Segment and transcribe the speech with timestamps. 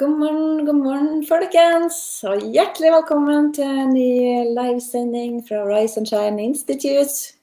[0.00, 1.96] God morgen, god morgen, folkens.
[2.24, 7.34] Og hjertelig velkommen til en ny livesending fra Rise and Shine Institute.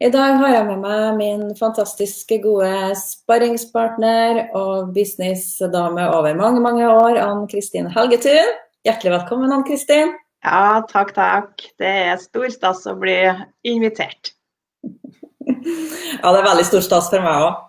[0.00, 6.88] I dag har jeg med meg min fantastiske gode sparringspartner og businessdame over mange, mange
[6.88, 8.56] år, Ann Kristin Helgetun.
[8.88, 10.16] Hjertelig velkommen, Ann Kristin.
[10.40, 11.60] Ja, takk, takk.
[11.76, 13.20] Det er stor stas å bli
[13.68, 14.32] invitert.
[16.20, 17.60] Ja, det er veldig stor stas for meg òg.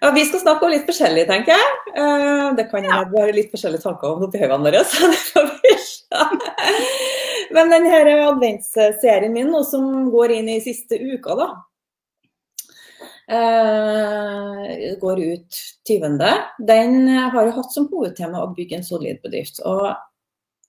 [0.00, 1.70] Ja, vi skal snakke om litt forskjellig, tenker jeg.
[1.98, 3.06] Eh, det kan hende ja.
[3.10, 4.82] vi har litt forskjellige tanker om oppi hodene våre.
[4.90, 6.26] så det får vi se.
[7.56, 11.48] Men denne adventsserien min nå, som går inn i siste uka, da.
[13.28, 15.56] Uh, går ut
[15.88, 16.22] 20.
[16.64, 19.58] Den har jo hatt som hovedtema å bygge en solid bedrift.
[19.68, 19.90] Og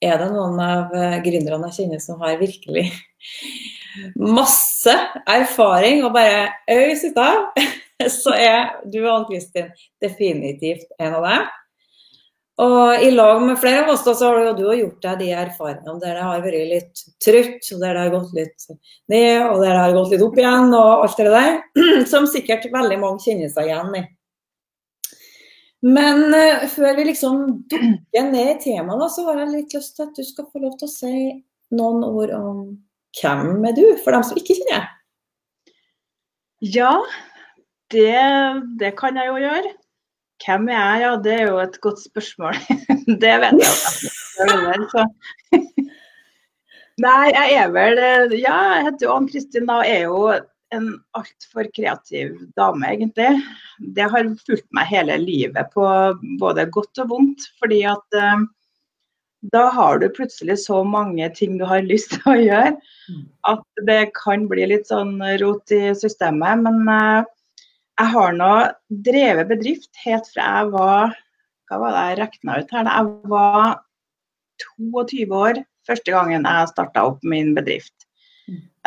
[0.03, 2.87] er det noen av gründerne jeg kjenner som har virkelig
[4.39, 4.95] masse
[5.27, 7.51] erfaring og bare øys ut av,
[8.21, 9.71] så er du og Ann-Kristin
[10.03, 11.47] definitivt en av dem.
[12.59, 15.29] Og i lag med flere av oss da, så har jo du gjort deg de
[15.31, 18.65] erfaringene der det har vært litt trøtt, og der det har gått litt
[19.07, 21.53] ned, og der det har gått litt opp igjen, og alt det der.
[22.11, 24.03] Som sikkert veldig mange kjenner seg igjen i.
[25.87, 30.09] Men uh, før vi liksom dukker ned i temaet, så har jeg litt lyst til
[30.09, 31.15] at du skal få lov til å si
[31.79, 32.63] noen ord om
[33.21, 34.95] hvem er du, for dem som ikke kjenner deg?
[36.75, 36.91] Ja,
[37.93, 38.25] det,
[38.79, 39.73] det, kan jeg jo gjøre.
[40.45, 41.01] Hvem er jeg?
[41.03, 42.59] Ja, det er jo et godt spørsmål.
[43.23, 43.73] det vet jeg
[44.45, 45.05] jo.
[46.99, 47.99] Nei, jeg er vel
[48.35, 50.23] Ja, jeg heter jo Ann Kristin og er jo
[50.75, 53.41] en altfor kreativ dame, egentlig.
[53.95, 55.85] Det har fulgt meg hele livet på
[56.41, 57.47] både godt og vondt.
[57.61, 58.43] Fordi at eh,
[59.53, 62.75] da har du plutselig så mange ting du har lyst til å gjøre,
[63.09, 63.25] mm.
[63.53, 66.65] at det kan bli litt sånn rot i systemet.
[66.65, 67.23] Men uh,
[67.99, 68.53] jeg har nå
[69.05, 71.17] drevet bedrift helt fra jeg var
[71.69, 73.65] hva var det jeg regna ut her, jeg var
[74.79, 77.93] 22 år første gangen jeg starta opp min bedrift.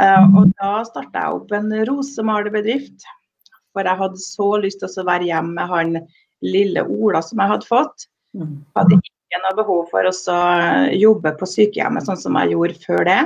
[0.01, 3.07] Uh, og da starta jeg opp en rosemalerbedrift.
[3.73, 5.95] For jeg hadde så lyst til å være hjemme med han
[6.43, 8.09] lille Ola som jeg hadde fått.
[8.35, 8.59] Jeg mm.
[8.77, 10.41] hadde ikke noe behov for å
[10.97, 13.21] jobbe på sykehjemmet sånn som jeg gjorde før det.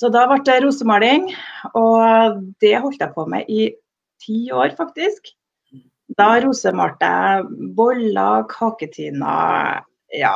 [0.00, 1.26] Så da ble det rosemaling,
[1.76, 3.66] og det holdt jeg på med i
[4.22, 5.32] ti år, faktisk.
[6.18, 9.82] Da rosemalte jeg boller, kaketiner,
[10.16, 10.34] ja,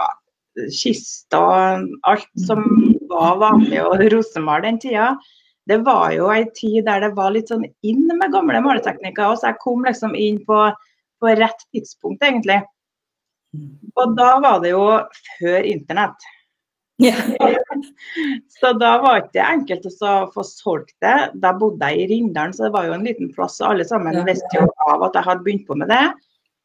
[0.70, 2.62] kist og alt som
[3.10, 5.14] var vanlig å rosemale den tida.
[5.66, 9.50] Det var jo ei tid der det var litt sånn inn med gamle maleteknikker, så
[9.50, 10.60] jeg kom liksom inn på,
[11.20, 12.60] på rett tidspunkt, egentlig.
[13.96, 14.84] Og da var det jo
[15.38, 16.28] før internett.
[17.02, 17.14] Ja.
[18.60, 21.16] så da var det ikke enkelt å få solgt det.
[21.42, 23.58] Da bodde jeg i Rindalen, så det var jo en liten plass.
[23.62, 26.04] Og alle sammen visste jo av at jeg hadde begynt på med det.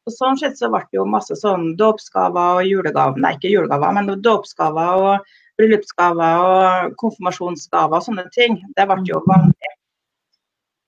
[0.07, 3.93] Og sånn sett så ble det jo masse sånn dåpsgaver og julegaver, nei ikke julegaver,
[3.93, 8.57] men dåpsgaver og bryllupsgaver og konfirmasjonsgaver og sånne ting.
[8.77, 9.75] Det ble jo vanlig.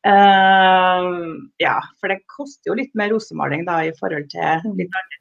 [0.01, 5.19] Uh, ja, for det koster jo litt mer rosemaling da i forhold til litt andre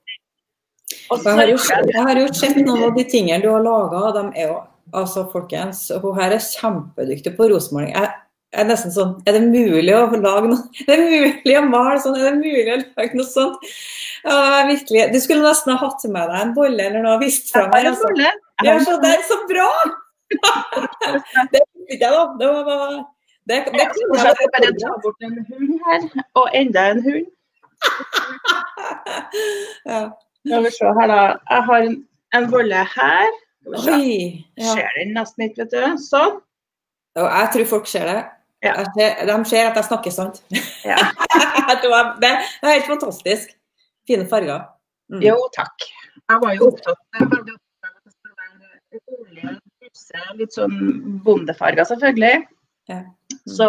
[0.91, 1.59] jeg har, jo,
[1.91, 4.27] jeg har jo sett noen av de tingene du har laga.
[4.91, 7.93] Altså, folkens, Hun her er kjempedyktig på rosemaling.
[7.95, 8.11] Jeg,
[8.51, 10.57] er nesten sånn Er det mulig å lage noe
[10.91, 12.17] Er det mulig å male sånn?
[12.19, 13.69] Er det mulig å lage noe sånt?
[14.25, 15.07] Ja, virkelig.
[15.15, 17.87] Du skulle nesten ha hatt med deg en bolle eller noe vist fra meg.
[17.89, 18.11] Altså.
[18.67, 19.69] Ja, så det er så bra!
[21.55, 22.25] det fikk jeg, da.
[22.41, 22.99] Det var bare
[23.49, 26.05] det, det, det, jeg skal bare ta bort en hund her,
[26.39, 27.31] og enda en hund.
[29.91, 30.03] ja.
[30.47, 31.21] Skal vi se her, da.
[31.51, 31.97] Jeg har en,
[32.39, 33.39] en bolle her.
[33.71, 34.73] Oi, ja.
[34.73, 36.03] Ser den nesten ikke, vet du.
[36.03, 36.39] Sånn.
[37.21, 38.21] Og jeg tror folk ser det.
[38.65, 38.75] Ja.
[38.97, 40.43] Ser, de ser at jeg snakker sant.
[40.85, 40.99] Ja.
[42.23, 43.53] det er helt fantastisk.
[44.09, 44.69] Fine farger.
[45.13, 45.25] Mm.
[45.25, 45.89] Jo, takk.
[46.31, 47.33] Jeg var jo opptatt av
[48.11, 49.55] skulle være olje,
[50.39, 50.77] litt sånn
[51.25, 52.45] bondefarger, selvfølgelig.
[52.91, 53.03] Ja.
[53.03, 53.41] Mm.
[53.57, 53.69] Så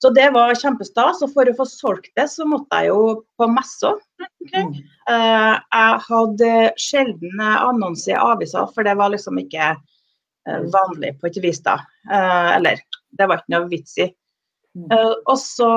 [0.00, 1.20] så det var kjempestas.
[1.24, 3.92] Og for å få solgt det, så måtte jeg jo på messa.
[4.46, 4.82] Okay.
[5.10, 11.28] Uh, jeg hadde sjelden annonse i aviser, for det var liksom ikke uh, vanlig på
[11.28, 11.76] et vis da.
[12.08, 12.80] Uh, eller
[13.18, 14.08] det var ikke noe vits i.
[14.78, 15.70] Uh, og så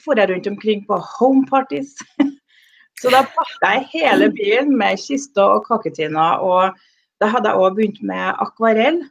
[0.00, 1.94] for jeg rundt omkring på homeparties.
[3.00, 6.42] så da pakka jeg hele byen med kister og kaketiner.
[6.42, 6.74] Og
[7.22, 9.04] da hadde jeg òg begynt med akvarell.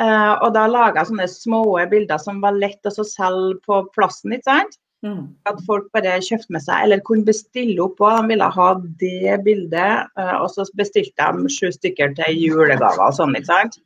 [0.00, 4.32] Uh, og da laga jeg sånne små bilder som var lett å selge på plassen.
[4.32, 4.78] ikke sant?
[5.04, 5.26] Mm.
[5.48, 8.22] At folk bare kjøpte med seg, eller kunne bestille opp òg.
[8.22, 8.68] De ville ha
[9.02, 10.10] det bildet.
[10.16, 13.80] Uh, og så bestilte de sju stykker til julegaver og sånn, ikke sant.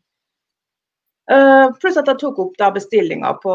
[1.30, 3.54] Uh, pluss at jeg tok opp da bestillinga på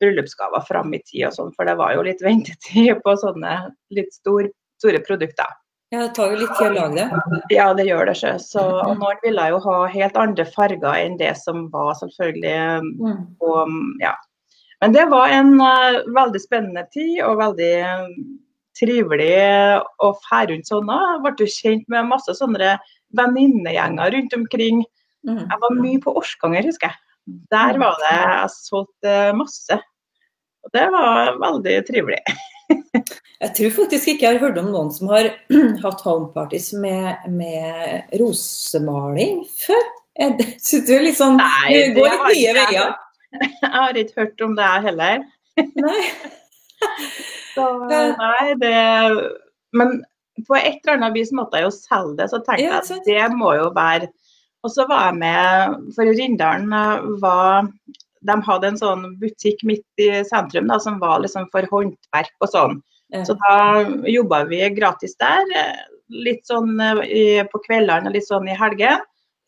[0.00, 3.56] bryllupsgaver fram i tid og sånn, for det var jo litt ventetid på sånne
[3.96, 4.48] litt stor,
[4.80, 5.50] store produkter.
[5.94, 7.40] Ja, det tar jo litt tid å lage det.
[7.54, 8.16] Ja, det gjør det.
[8.18, 8.32] ikke.
[8.42, 12.56] Så og noen ville jo ha helt andre farger enn det som var, selvfølgelig.
[12.98, 13.20] Mm.
[13.46, 14.16] Og, ja.
[14.82, 18.18] Men det var en uh, veldig spennende tid, og veldig eh,
[18.76, 19.30] trivelig
[20.04, 20.90] å fære rundt sånn.
[20.90, 22.74] Jeg ble jo kjent med masse sånne
[23.16, 24.82] venninnegjenger rundt omkring.
[25.26, 25.44] Mm.
[25.46, 27.02] Jeg var mye på Orskanger, husker jeg.
[27.50, 29.80] Der var det jeg solgte masse.
[30.66, 32.20] Og det var veldig trivelig.
[33.42, 35.26] Jeg tror faktisk ikke jeg har hørt om noen som har
[35.84, 39.82] hatt homeparties med, med rosemaling før.
[40.16, 40.38] Jeg
[40.88, 42.94] det er litt sånn Nei, det går litt nye veier.
[43.36, 45.24] Jeg har ikke hørt om det heller.
[45.76, 46.04] Nei.
[47.52, 48.76] Så, nei, det
[49.76, 49.98] Men
[50.46, 53.36] på et eller annet vis måtte jeg jo selge det, så tenkte jeg at det
[53.36, 54.10] må jo være
[54.64, 57.68] Og så var jeg med For Rindalen eh, var
[58.24, 62.52] De hadde en sånn butikk midt i sentrum da, som var liksom for håndverk og
[62.52, 62.78] sånn.
[63.26, 63.56] Så da
[64.10, 69.04] jobba vi gratis der, eh, litt sånn eh, på kveldene og litt sånn i helgen.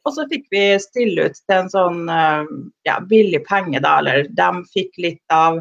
[0.07, 2.47] Og så fikk vi stille ut til en sånn eh,
[2.89, 3.99] ja, billig penge, da.
[4.01, 5.61] Eller de fikk litt av,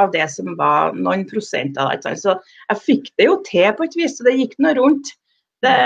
[0.00, 2.16] av det som var noen prosent av det.
[2.18, 2.38] Så
[2.70, 5.12] jeg fikk det jo til på et vis, så det gikk nå rundt.
[5.62, 5.76] Det,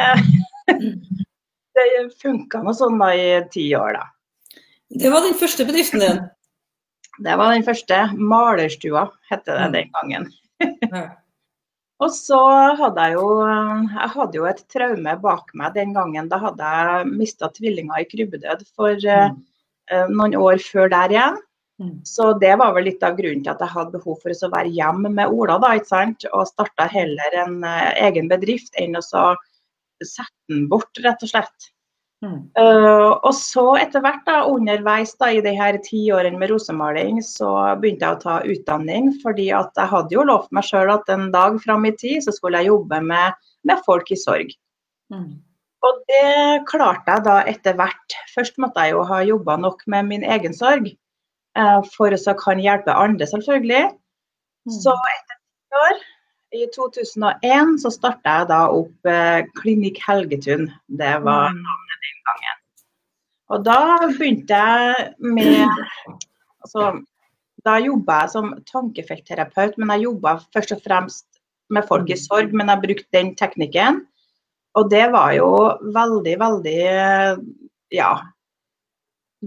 [1.76, 1.88] det
[2.22, 4.08] funka nå sånn da i ti år, da.
[4.92, 6.24] Det var den første bedriften din.
[7.20, 7.98] Det var den første.
[8.16, 9.72] Malerstua het det Mm.
[9.72, 10.32] den gangen.
[12.02, 12.38] Og så
[12.80, 16.28] hadde jeg jo Jeg hadde jo et traume bak meg den gangen.
[16.28, 19.30] Da hadde jeg mista tvillinger i krybbedød for eh,
[20.08, 21.38] noen år før der igjen.
[21.80, 22.00] Mm.
[22.06, 24.70] Så det var vel litt av grunnen til at jeg hadde behov for å være
[24.74, 26.26] hjemme med Ola, da, ikke sant.
[26.32, 31.71] Og starta heller en eh, egen bedrift enn å sette den bort, rett og slett.
[32.22, 32.38] Mm.
[32.58, 37.18] Eh, og så etter hvert, da, underveis da, i de her ti årene med rosemaling,
[37.26, 37.50] så
[37.82, 39.10] begynte jeg å ta utdanning.
[39.24, 42.34] Fordi at jeg hadde jo lovt meg sjøl at en dag fram i tid så
[42.34, 44.54] skulle jeg jobbe med, med folk i sorg.
[45.12, 45.32] Mm.
[45.82, 48.18] Og det klarte jeg da etter hvert.
[48.36, 50.86] Først måtte jeg jo ha jobba nok med min egen sorg,
[51.58, 53.88] uh, for å så kan hjelpe andre, selvfølgelig.
[54.70, 54.76] Mm.
[54.78, 56.02] Så etter ti år,
[56.52, 60.66] i 2001, så starta jeg da opp eh, Klinikk Helgetun.
[61.00, 61.54] Det var
[62.02, 62.60] Mm.
[63.52, 63.78] og da
[64.18, 65.68] begynte jeg med
[66.64, 66.98] altså,
[67.62, 71.26] Da jobba jeg som tankefeltterapeut, men jeg jobba først og fremst
[71.70, 72.50] med folk i sorg.
[72.50, 74.00] Men jeg brukte den teknikken.
[74.74, 75.50] Og det var jo
[75.94, 76.80] veldig, veldig
[77.94, 78.08] ja,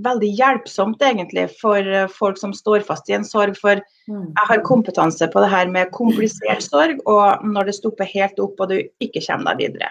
[0.06, 3.57] veldig hjelpsomt egentlig for folk som står fast i en sorg.
[3.60, 4.28] For Mm.
[4.38, 8.60] jeg har kompetanse på det her med komplisert sorg, og når det stopper helt opp
[8.60, 9.90] og du ikke kommer deg videre.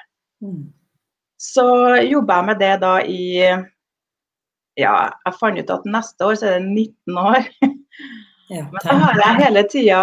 [1.44, 1.64] Så
[2.08, 3.22] jobba jeg med det da i
[4.80, 4.94] Ja,
[5.26, 7.50] jeg fant ut at neste år så er det 19 år.
[8.52, 9.98] Ja, Men så har jeg hele tida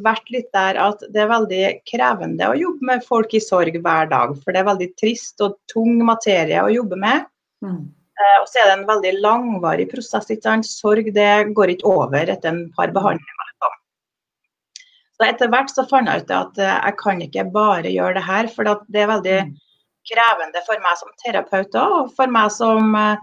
[0.00, 4.08] vært litt der at det er veldig krevende å jobbe med folk i sorg hver
[4.08, 4.32] dag.
[4.40, 7.26] For det er veldig trist og tung materie å jobbe med.
[7.60, 7.82] Mm.
[8.16, 10.30] Eh, Og så er det en veldig langvarig prosess.
[10.32, 10.70] ikke sant?
[10.70, 13.44] Sorg det går ikke over etter en par behandlinger.
[13.50, 13.76] liksom.
[15.20, 18.24] Så etter hvert så fant jeg ut at eh, jeg kan ikke bare gjøre det
[18.24, 19.52] her, for det er veldig Mm.
[20.10, 23.16] Krevende for meg som terapeut og for meg som eh,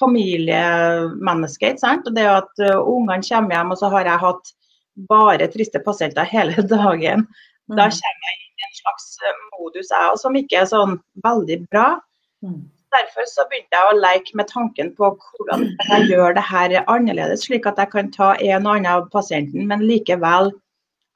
[0.00, 1.74] familiemenneske.
[1.84, 4.52] Og det at eh, ungene kommer hjem, og så har jeg hatt
[5.10, 7.26] bare triste pasienter hele dagen.
[7.70, 7.94] Da Mm.
[7.94, 12.00] kommer jeg inn i en slags eh, modus jeg som ikke er sånn veldig bra.
[12.42, 12.64] Mm.
[12.90, 17.44] Derfor så begynte jeg å leke med tanken på hvordan jeg gjør det her annerledes,
[17.46, 20.50] slik at jeg kan ta en og annen av pasienten, men likevel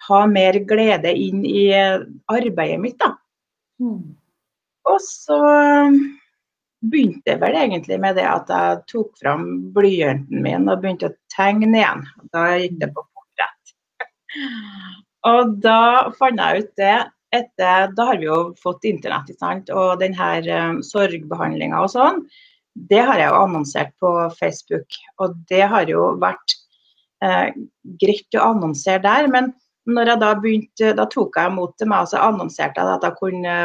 [0.07, 1.65] ha mer glede inn i
[2.31, 2.99] arbeidet mitt.
[3.03, 3.17] da.
[4.91, 5.41] Og så
[6.85, 11.17] begynte jeg vel egentlig med det at jeg tok fram blyanten min og begynte å
[11.33, 12.05] tegne igjen.
[12.35, 13.75] Da gikk det på portrett.
[15.31, 16.97] Og da fant jeg ut det
[17.35, 19.71] etter Da har vi jo fått internett, ikke sant.
[19.73, 22.21] Og den her um, sorgbehandlinga og sånn,
[22.91, 24.99] det har jeg jo annonsert på Facebook.
[25.23, 26.55] Og det har jo vært
[27.23, 27.51] eh,
[28.03, 29.29] greit å annonsere der.
[29.31, 29.53] Men
[29.85, 33.19] jeg da begynte, da tok jeg imot til meg og så annonserte jeg at jeg
[33.21, 33.57] kunne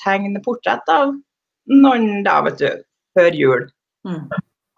[0.00, 1.14] tegne portrett av
[1.70, 2.70] noen da, vet du,
[3.14, 3.66] før jul.
[4.08, 4.24] Mm.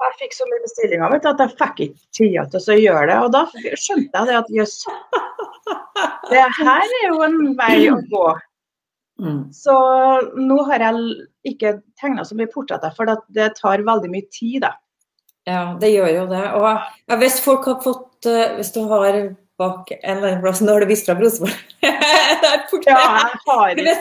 [0.02, 3.04] Jeg fikk så mye bestillinger vet du, at jeg fikk ikke tida til å gjøre
[3.08, 3.18] det.
[3.22, 3.42] Og da
[3.78, 4.78] skjønte jeg det at jøss,
[6.32, 8.24] det her er jo en vei å gå.
[9.22, 9.42] Mm.
[9.54, 9.74] Så
[10.34, 14.64] nå har jeg ikke tegna så mye portretter, for det tar veldig mye tid.
[14.66, 14.74] da.
[15.46, 16.42] Ja, det gjør jo det.
[16.58, 19.06] Og ja, hvis folk har fått eh, Hvis du har
[19.62, 21.56] bak en eller annen plass Nå har du vist fra Rosenborg.
[22.42, 22.98] Det portrett.
[23.46, 24.00] Ja, hvis,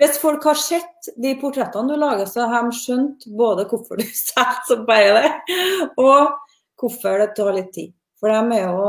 [0.00, 4.06] Hvis folk har sett de portrettene du lager, så har de skjønt både hvorfor du
[4.24, 5.58] selger så bare det,
[6.00, 6.32] og
[6.80, 7.92] hvorfor det tar litt tid.
[8.20, 8.88] For de er jo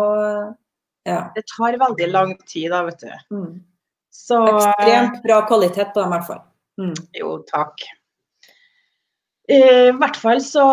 [1.05, 3.11] ja, Det tar veldig lang tid, da, vet du.
[3.35, 3.55] mm.
[4.15, 6.41] Så ekstremt bra kvalitet på dem i hvert fall.
[6.81, 6.93] Mm.
[7.19, 7.83] Jo, takk.
[9.51, 10.65] I hvert fall så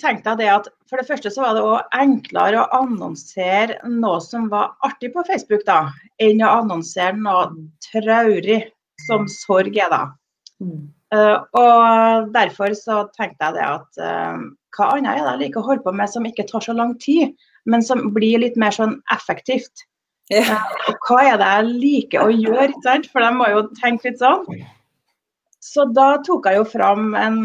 [0.00, 4.18] tenkte jeg det at for det første så var det òg enklere å annonsere noe
[4.20, 5.86] som var artig på Facebook, da,
[6.20, 7.46] enn å annonsere noe
[7.86, 8.64] traurig
[9.06, 10.02] som sorg er, da.
[10.60, 10.90] Mm.
[11.10, 14.42] Uh, og derfor så tenkte jeg det at uh,
[14.76, 16.92] hva annet er det jeg liker å holde på med som ikke tar så lang
[17.02, 17.32] tid,
[17.66, 19.86] men som blir litt mer sånn effektivt.
[20.30, 20.60] Ja.
[20.86, 23.08] Og hva er det jeg liker å gjøre, ikke sant?
[23.10, 24.44] for de må jo tenke litt sånn.
[25.60, 27.40] Så da tok jeg jo fram en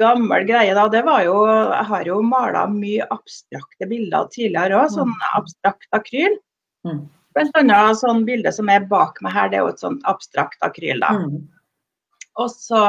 [0.00, 0.74] gammel greie.
[0.76, 5.88] da, det var jo, Jeg har jo mala mye abstrakte bilder tidligere òg, sånn abstrakt
[5.96, 6.36] akryl.
[6.84, 7.06] Mm.
[7.36, 10.60] Blant annet sånn bilde som er bak meg her, det er jo et sånt abstrakt
[10.66, 11.00] akryl.
[11.00, 11.14] da.
[11.16, 11.46] Mm.
[12.38, 12.82] Og så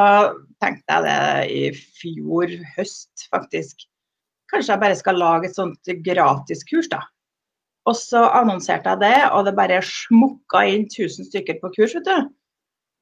[0.62, 1.22] tenkte jeg det
[1.56, 1.64] i
[2.02, 3.88] fjor høst, faktisk.
[4.52, 7.02] Kanskje jeg bare skal lage et sånt gratiskurs, da.
[7.90, 12.06] Og så annonserte jeg det, og det bare smukka inn 1000 stykker på kurs, vet
[12.06, 12.30] du.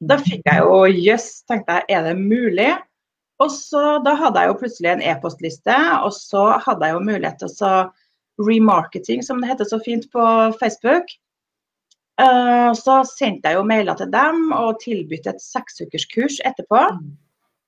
[0.06, 2.70] Da fikk jeg jo jøss, yes, tenkte jeg, er det mulig?
[3.42, 7.42] Og så da hadde jeg jo plutselig en e-postliste, og så hadde jeg jo mulighet
[7.42, 7.78] til å
[8.38, 10.24] remarketing, som det heter så fint på
[10.62, 11.10] Facebook.
[12.22, 16.82] Uh, så sendte jeg jo mailer til dem og tilbød et seksukerskurs etterpå.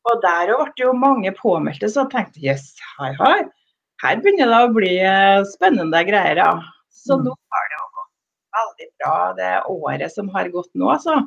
[0.09, 3.39] Og der ble det jo mange påmeldte, så jeg tenkte yes, hei, hei.
[4.01, 4.93] Her begynner det å bli
[5.51, 6.53] spennende greier, ja.
[6.89, 7.25] Så Mm.
[7.25, 8.13] nå har det jo gått
[8.57, 11.19] veldig bra det året som har gått nå, altså.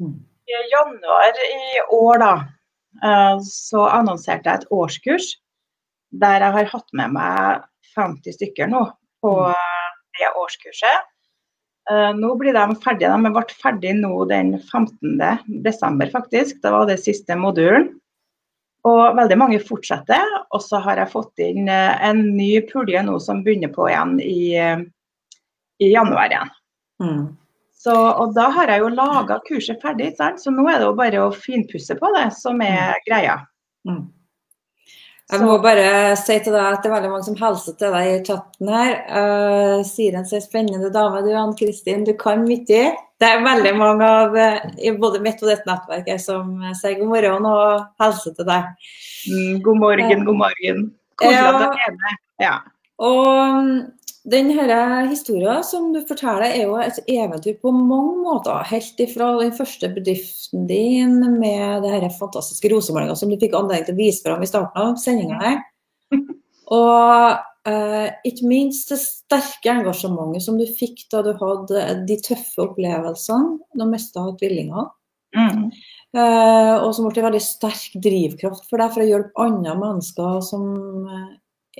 [0.00, 0.18] Mm.
[0.48, 2.32] I januar i år, da,
[3.04, 5.28] eh, så annonserte jeg et årskurs
[6.08, 8.86] der jeg har hatt med meg 50 stykker nå
[9.20, 9.32] på
[10.18, 11.08] det årskurset.
[11.90, 13.10] Eh, Nå blir de ferdige.
[13.12, 15.62] De ble ferdige nå den 15.
[15.64, 16.60] desember, faktisk.
[16.62, 17.94] Det var det siste modulen.
[18.88, 20.36] Og veldig mange fortsetter.
[20.54, 24.16] Og så har jeg fått inn eh, en ny pulje nå som begynner på igjen
[24.22, 24.84] i, eh,
[25.82, 26.54] i januar igjen.
[27.02, 27.24] Mm.
[27.78, 30.40] Så, og da har jeg jo laga kurset ferdig, sant?
[30.42, 33.36] så nå er det jo bare å finpusse på det som er greia.
[33.86, 34.08] Mm.
[35.28, 38.06] Jeg må bare si til deg at det er veldig mange som hilser til deg
[38.08, 38.94] i chatten her.
[39.12, 42.06] Uh, sier en så spennende dame du, Ann Kristin.
[42.08, 42.62] Du kan mye.
[43.20, 46.96] Det er veldig mange av uh, i både mitt og ditt nettverk som uh, sier
[47.02, 48.72] god morgen og hilser til deg.
[49.28, 50.82] Mm, god morgen, god morgen.
[51.20, 51.52] Koselig Ja.
[51.52, 52.18] at du er med.
[52.40, 52.56] Ja.
[53.04, 53.68] Og
[54.26, 58.66] denne historien som du forteller, er jo et eventyr på mange måter.
[58.68, 63.86] Helt ifra den første bedriften din med det her fantastiske rosemalinga som du fikk anledning
[63.88, 65.62] til å vise fram i starten av sendinga her.
[66.78, 72.66] Og eh, ikke minst det sterke engasjementet som du fikk da du hadde de tøffe
[72.66, 74.88] opplevelsene da mista tvillingene.
[75.36, 75.68] Mm.
[76.16, 80.40] Eh, og som ble en veldig sterk drivkraft for deg for å hjelpe andre mennesker
[80.44, 80.64] som
[81.04, 81.28] eh,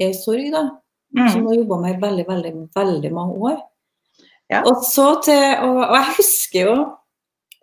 [0.04, 0.52] er i sorg.
[0.54, 0.68] da
[1.16, 3.58] som hun har jobba med i veldig, veldig, veldig mange år.
[4.50, 4.62] Ja.
[4.64, 6.76] Og så til, og, og jeg husker jo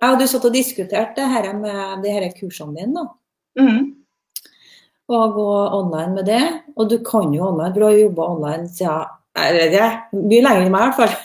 [0.02, 2.94] Jeg og du satt og diskuterte det her med de her kursene dine.
[2.94, 3.06] da,
[3.56, 3.96] Mm.
[5.08, 6.44] Og gå online med det.
[6.76, 10.74] Og du kan jo online, for du har jobba online siden ja, mye lenger enn
[10.74, 11.16] meg i hvert fall.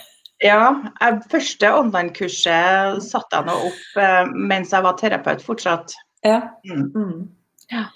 [0.40, 0.60] Ja,
[1.00, 5.94] jeg, første online-kurset satte jeg nå opp eh, mens jeg var terapeut fortsatt.
[6.24, 6.40] Ja.
[6.64, 6.86] Mm.
[6.94, 7.26] Mm.
[7.72, 7.88] Ja.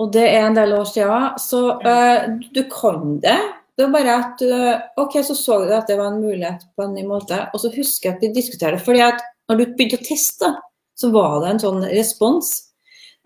[0.00, 3.38] Og det er en del år siden, så eh, du kan det.
[3.76, 6.84] Det var bare at eh, OK, så så du at det var en mulighet på
[6.84, 7.38] en ny måte.
[7.52, 8.84] Og så husker jeg at vi diskuterte det.
[8.84, 10.50] fordi at når du begynte å teste,
[10.98, 12.52] så var det en sånn respons.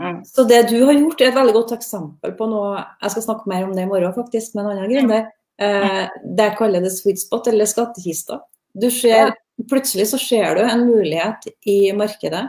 [0.02, 0.20] Mm.
[0.28, 3.48] Så det du har gjort, er et veldig godt eksempel på noe Jeg skal snakke
[3.48, 5.26] mer om det i morgen, faktisk, med en annen gründer.
[5.58, 6.04] Eh,
[6.36, 8.42] det jeg kaller det sweet spot, eller skattkista.
[8.76, 9.32] Du ser,
[9.70, 12.44] plutselig så ser du en mulighet i markedet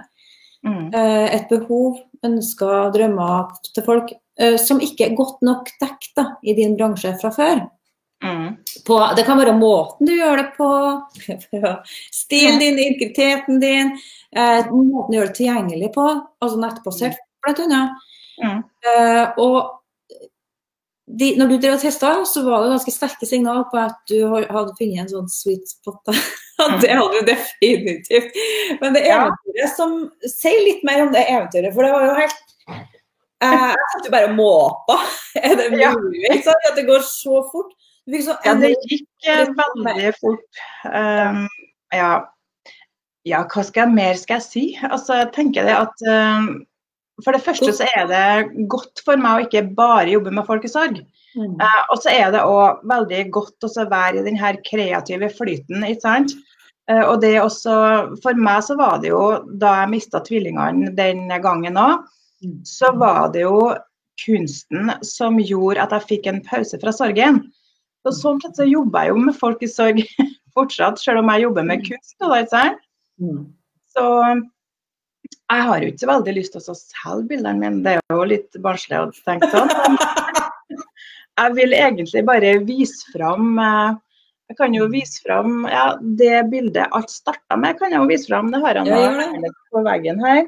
[0.65, 0.93] Mm.
[0.93, 6.55] eh, et behov, ønsker, drømmer til folk eh, som ikke er godt nok dekket i
[6.57, 7.61] din bransje fra før.
[8.23, 8.55] Mm.
[8.87, 10.69] På, det kan være måten du gjør det på,
[12.23, 13.91] stilen din, integriteten din,
[14.33, 16.05] eh, måten du gjør det tilgjengelig på,
[16.41, 17.83] altså nettbasert bl.a.
[18.41, 18.63] Mm.
[18.89, 19.77] Eh, og
[21.07, 24.17] de, når du drev og testa, så var det ganske sterke signal på at du
[24.27, 26.01] hadde funnet en sånn sweet spot.
[26.83, 28.35] det hadde du definitivt.
[28.81, 29.97] Men det eventyret som
[30.27, 34.13] Si litt mer om det eventyret, for det var jo helt eh, Jeg satt jo
[34.17, 34.99] bare og måpa.
[35.47, 36.41] Er det mulig?
[36.43, 37.71] At det går så fort?
[38.07, 40.61] Så Ja, det gikk eh, veldig fort.
[40.87, 41.43] Um,
[41.91, 42.11] ja.
[43.27, 44.65] ja, hva skal jeg mer skal jeg si?
[44.87, 46.47] Altså, jeg tenker det at um,
[47.25, 50.63] For det første så er det godt for meg å ikke bare jobbe med folk
[50.63, 51.01] i sorg.
[51.35, 51.55] Mm.
[51.59, 56.05] Eh, og så er det òg veldig godt å være i denne kreative flyten, ikke
[56.05, 56.35] sant.
[56.87, 57.73] Eh, og det også,
[58.23, 59.23] For meg så var det jo,
[59.59, 62.05] da jeg mista tvillingene den gangen òg,
[62.43, 62.61] Mm.
[62.65, 63.73] så var det jo
[64.25, 67.39] kunsten som gjorde at jeg fikk en pause fra sorgen.
[68.07, 69.97] Så sånn sett så jobber jeg jo med folk i sorg
[70.55, 72.13] fortsatt, selv om jeg jobber med kunst.
[72.23, 72.61] Da, ikke?
[73.19, 73.41] Mm.
[73.91, 74.05] Så
[75.51, 78.27] Jeg har jo ikke så veldig lyst til å selge bildene mine, det er jo
[78.31, 79.71] litt barnslig å tenke sånn.
[81.37, 83.97] Jeg vil egentlig bare vise fram eh,
[84.49, 87.77] Jeg kan jo vise fram ja, det bildet alt starta med.
[87.77, 90.47] kan jeg jo vise fram, Det har han ja, på veggen her.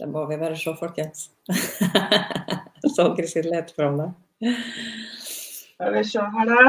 [0.00, 1.30] Det må vi bare se, folkens.
[3.00, 4.12] Så Kristin leter fram det.
[5.18, 6.64] Skal vi se her, da.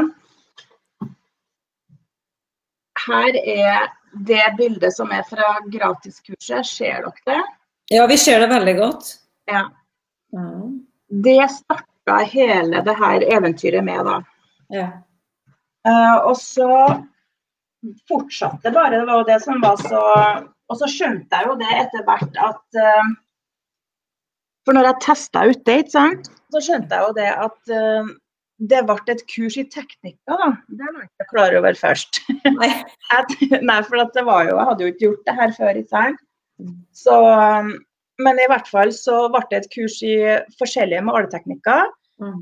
[3.07, 3.89] Her er
[4.27, 6.69] det bildet som er fra gratiskurset.
[6.69, 7.41] Ser dere det?
[7.91, 9.09] Ja, vi ser det veldig godt.
[9.51, 9.65] Ja.
[11.27, 14.21] Det starta hele det her eventyret med, da.
[14.71, 14.87] Ja.
[15.83, 16.69] Uh, og så
[18.07, 20.01] fortsatte bare, det var jo det som var så
[20.71, 23.11] Og så skjønte jeg jo det etter hvert at uh,
[24.65, 28.11] For når jeg testa ut det, ikke sant, så skjønte jeg jo det at uh,
[28.71, 30.49] det ble et kurs i teknikker, da.
[30.69, 32.21] Det var jeg ikke klar over først.
[32.59, 32.69] Nei,
[33.65, 35.79] Nei for det var jo, jeg hadde jo ikke gjort det her før.
[35.81, 36.21] ikke sant?
[36.93, 37.71] Så, um,
[38.21, 40.15] men i hvert fall så ble det et kurs i
[40.61, 41.89] forskjellige maleteknikker.
[42.21, 42.41] Mm.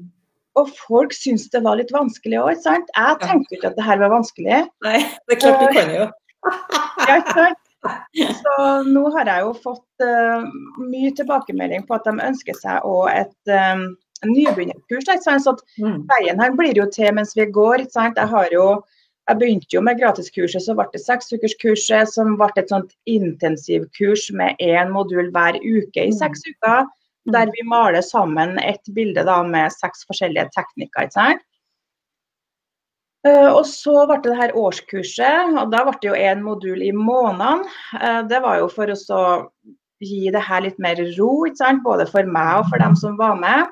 [0.59, 2.93] Og folk syntes det var litt vanskelig òg, ikke sant.
[2.97, 4.61] Jeg tenkte ikke at det her var vanskelig.
[4.83, 4.99] Nei,
[5.29, 6.09] det er klart du kan jo.
[7.07, 7.65] ja, ikke sant.
[8.41, 8.53] Så
[8.87, 10.45] nå har jeg jo fått uh,
[10.83, 13.85] mye tilbakemelding på at de ønsker seg òg et um,
[14.27, 15.07] nybegynnerkurs.
[15.07, 17.85] Så at veien her blir jo til mens vi går.
[17.87, 18.67] Jeg, har jo,
[19.29, 24.59] jeg begynte jo med gratiskurset, så ble det seksukerskurset, som ble et sånt intensivkurs med
[24.63, 26.55] én modul hver uke i seks mm.
[26.55, 26.89] uker.
[27.29, 31.11] Der vi maler sammen et bilde da, med seks forskjellige teknikker.
[31.15, 31.37] Uh,
[33.27, 37.65] og så ble det her årskurset, og da ble det jo én modul i måneden.
[37.97, 39.23] Uh, det var jo for å
[39.99, 41.33] gi det her litt mer ro,
[41.83, 43.67] både for meg og for dem som var med.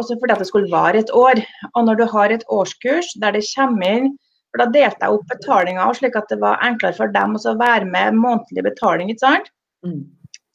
[0.00, 1.40] Også fordi at det skulle vare et år.
[1.74, 4.16] Og når du har et årskurs der det kommer inn
[4.52, 7.84] for Da delte jeg opp betalinga slik at det var enklere for dem å være
[7.84, 9.10] med månedlig betaling.
[9.10, 9.48] ikke sant?
[9.84, 10.04] Mm.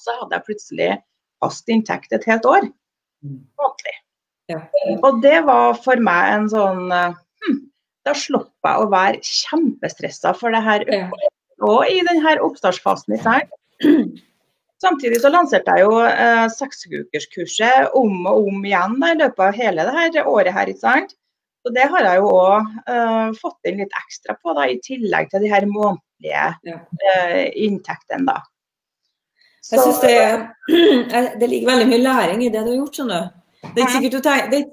[0.01, 0.91] Så hadde jeg plutselig
[1.41, 2.69] fast inntekt et helt år.
[3.21, 3.41] Mm.
[3.61, 3.97] Månedlig.
[5.05, 7.13] Og det var for meg en sånn hm,
[8.07, 10.85] Da slapp jeg å være kjempestressa for det her.
[11.61, 13.17] Og i denne oppstartsfasen.
[13.21, 13.57] sant?
[14.81, 19.59] Samtidig så lanserte jeg jo eh, seksukerskurset om og om igjen da, i løpet av
[19.59, 20.53] hele det her året.
[20.55, 21.13] her, ikke sant?
[21.61, 25.29] Så Det har jeg jo òg eh, fått inn litt ekstra på, da, i tillegg
[25.29, 26.47] til de her månedlige
[27.13, 28.25] eh, inntektene.
[28.25, 28.39] da.
[29.61, 32.97] Så, jeg synes det, det, ligger veldig mye læring i det du har gjort.
[32.97, 33.37] skjønner du.
[33.61, 33.97] Det er ikke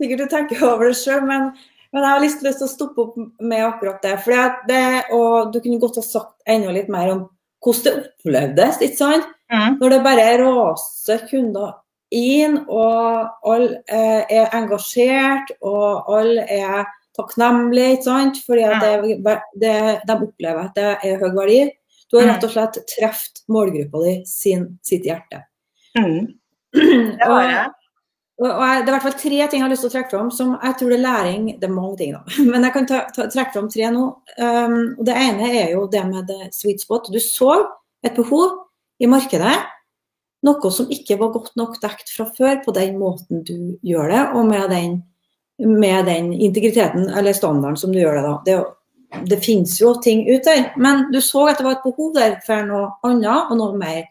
[0.01, 1.51] sikkert du tenker over det sjøl, men,
[1.93, 4.15] men, jeg har lyst, til å stoppe opp med akkurat det.
[4.25, 4.85] For det,
[5.17, 7.27] og du kunne godt ha sagt enda litt mer om
[7.65, 8.81] hvordan det opplevdes.
[8.85, 9.29] ikke sant?
[9.53, 9.79] Mm.
[9.81, 11.73] Når det bare raser kunder
[12.15, 16.85] inn, og alle eh, er engasjert, og alle er
[17.19, 18.41] takknemlige, ikke sant?
[18.47, 21.63] fordi at det, det, de opplever at det er høy verdi.
[22.09, 25.43] Du har rett og slett truffet målgruppa di sin, sitt hjerte.
[25.99, 26.37] Mm.
[27.19, 27.69] Det har jeg.
[28.39, 30.13] Og, jeg, det er i hvert fall tre ting jeg har lyst til å trekke
[30.13, 31.49] fram som jeg tror det er læring.
[31.59, 32.37] Det er mange ting, da.
[32.53, 34.05] Men jeg kan ta, ta, trekke fram tre nå.
[34.39, 37.11] Um, Det ene er jo det med det sweet spot.
[37.11, 37.57] Du så
[38.07, 38.63] et behov
[39.03, 39.57] i markedet.
[40.47, 44.21] Noe som ikke var godt nok dekt fra før på den måten du gjør det,
[44.39, 44.93] og med den,
[45.59, 48.37] med den integriteten eller standarden som du gjør det da.
[48.47, 52.15] Det, det finnes jo ting ute der, men du så at det var et behov
[52.15, 54.05] der for noe annet og noe mer.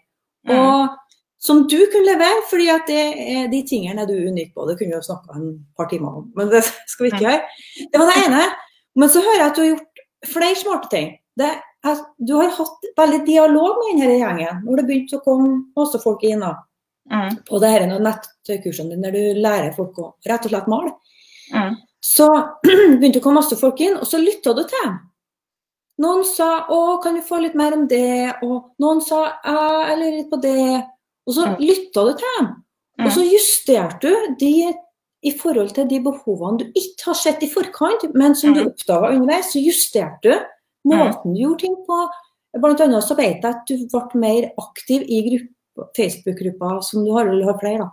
[0.47, 0.57] Mm.
[0.57, 1.06] Og
[1.39, 3.03] som du kunne levere, fordi at det
[3.37, 4.65] er de tingene er du unik på.
[4.65, 7.63] Det kunne vi jo snakka en par timer om, men det skal vi ikke gjøre.
[7.93, 8.43] Det var det ene.
[8.97, 11.11] Men så hører jeg at du har gjort flere smarte ting.
[11.37, 11.53] Det
[12.17, 16.23] du har hatt veldig dialog med denne gjengen når det begynte å komme masse folk
[16.27, 16.55] inn da,
[17.11, 17.43] mm.
[17.47, 20.95] på det her nettkursene dine, der du lærer folk å rett og slett male.
[21.53, 21.77] Mm.
[22.03, 22.27] Så
[22.99, 24.97] begynte å komme masse folk inn, og så lytta du til dem.
[26.03, 30.17] Noen sa 'Å, kan du få litt mer om det?' Og noen sa 'Jeg lurer
[30.17, 30.83] litt på det'.
[31.27, 32.51] Og så lytta du til dem.
[33.03, 33.29] Og så mm.
[33.29, 34.53] justerte du de
[35.27, 38.71] i forhold til de behovene du ikke har sett i forkant, men som du mm.
[38.71, 39.51] oppdaga underveis.
[39.53, 40.55] Så justerte du
[40.87, 41.97] Måten du gjorde ting på.
[42.61, 45.39] Blant annet så vet jeg at du ble mer aktiv i
[45.97, 47.87] Facebook-gruppa som du har, eller har flere.
[47.87, 47.89] da.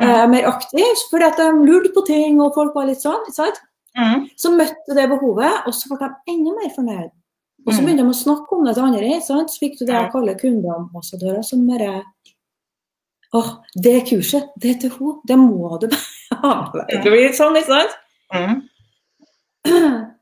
[0.00, 0.06] Mm.
[0.08, 3.26] Eh, mer aktiv, fordi at de lurte på ting og folk var litt sånn.
[3.36, 3.60] sant?
[3.98, 4.28] Mm.
[4.40, 7.10] Så møtte det behovet, og så ble de enda mer fornøyd.
[7.62, 9.20] Og så begynte de å snakke om det til andre.
[9.22, 9.52] sant?
[9.52, 12.00] Så fikk du det jeg kaller kundeambassadører som bare
[13.32, 13.52] Åh,
[13.84, 16.98] det kurset, det er til hun, Det må du bare ha med deg.
[17.04, 18.00] Det blir litt sånn, ikke sant?
[18.32, 18.58] Mm.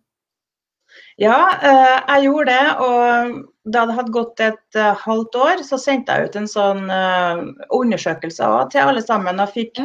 [1.21, 2.69] Ja, eh, jeg gjorde det.
[2.81, 6.87] Og da det hadde gått et eh, halvt år, så sendte jeg ut en sånn
[6.95, 7.43] eh,
[7.77, 9.83] undersøkelse til alle sammen og fikk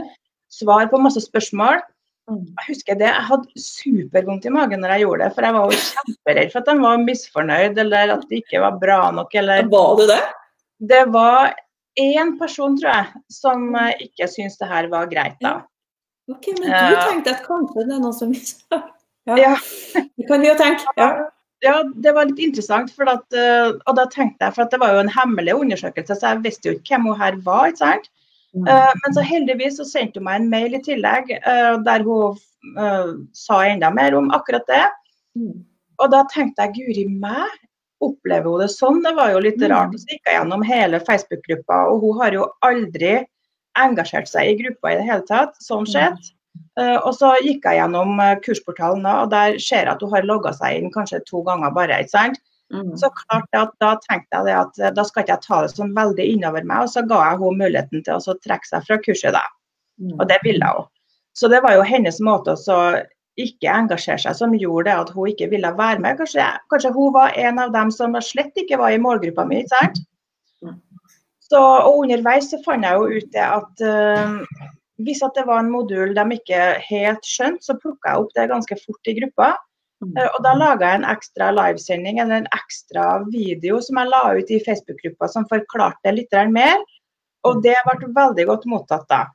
[0.53, 1.81] svar på masse spørsmål.
[2.31, 2.39] Mm.
[2.47, 5.67] Jeg husker det, jeg hadde supervondt i magen når jeg gjorde det, for jeg var
[5.67, 9.35] jo kjemperedd for at de var misfornøyd eller at det ikke var bra nok.
[9.43, 9.67] Eller...
[9.75, 10.23] Var du det?
[10.95, 11.51] Det var
[11.99, 15.62] én person, tror jeg, som eh, ikke syntes det her var greit, da.
[16.31, 18.34] Ok, Men du tenkte at kanskje det er noen som
[19.25, 19.38] Ja.
[19.41, 19.53] ja.
[19.93, 20.91] Det kan vi jo tenke.
[20.99, 21.08] Ja.
[21.65, 21.77] ja.
[22.03, 22.91] det var litt interessant.
[22.93, 26.34] For at, eh, og da tenkte jeg, for det var jo en hemmelig undersøkelse, så
[26.34, 27.71] jeg visste jo ikke hvem hun her var.
[27.71, 28.12] ikke sant?
[28.55, 28.69] Mm.
[28.69, 31.34] Men så heldigvis så sendte hun meg en mail i tillegg
[31.84, 32.38] der hun
[32.77, 34.86] uh, sa enda mer om akkurat det.
[35.36, 35.65] Mm.
[35.99, 37.51] Og da tenkte jeg guri meg,
[38.03, 39.01] opplever hun det sånn?
[39.05, 39.67] Det var jo litt mm.
[39.71, 39.93] rart.
[39.95, 43.17] Og så gikk jeg gjennom hele Facebook-gruppa, og hun har jo aldri
[43.79, 45.55] engasjert seg i gruppa i det hele tatt.
[45.63, 46.31] Sånn sett.
[46.79, 50.27] Uh, og så gikk jeg gjennom kursportalen, da, og der ser jeg at hun har
[50.27, 52.01] logga seg inn kanskje to ganger bare.
[52.03, 52.39] ikke sant?
[52.73, 52.95] Mm.
[52.97, 55.93] Så klart at Da tenkte jeg at eh, da skal ikke jeg ta det sånn
[55.95, 59.36] veldig innover meg, og så ga jeg henne muligheten til å trekke seg fra kurset.
[59.38, 59.43] da.
[60.01, 60.15] Mm.
[60.17, 60.89] Og det ville hun.
[61.36, 62.79] Så det var jo hennes måte å
[63.41, 66.17] ikke engasjere seg som gjorde at hun ikke ville være med.
[66.19, 69.63] Kanskje, kanskje, hun var en av dem som slett ikke var i målgruppa mi.
[69.71, 69.99] sant?
[71.45, 74.39] Så, og Underveis så fant jeg jo ut det at uh,
[75.05, 78.49] hvis at det var en modul de ikke helt skjønte, så plukka jeg opp det
[78.49, 79.51] ganske fort i gruppa.
[80.03, 84.23] Eh, og Da laga jeg en ekstra livesending eller en ekstra video som jeg la
[84.37, 86.79] ut i Facebook-gruppa som forklarte litt mer.
[87.45, 89.25] Og det ble veldig godt mottatt da.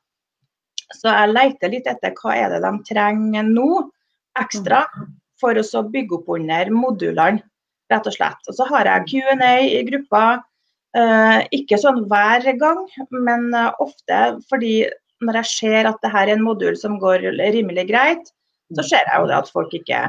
[0.97, 3.71] Så jeg leter litt etter hva er det de trenger nå
[4.41, 4.85] ekstra
[5.41, 7.43] for å bygge opp under modulene,
[7.91, 8.41] rett og slett.
[8.49, 10.25] Og så har jeg Q&A i gruppa.
[10.99, 12.83] Eh, ikke sånn hver gang,
[13.15, 14.19] men eh, ofte
[14.51, 14.75] fordi
[15.23, 18.33] når jeg ser at det her er en modul som går rimelig greit,
[18.75, 20.01] så ser jeg jo det at folk ikke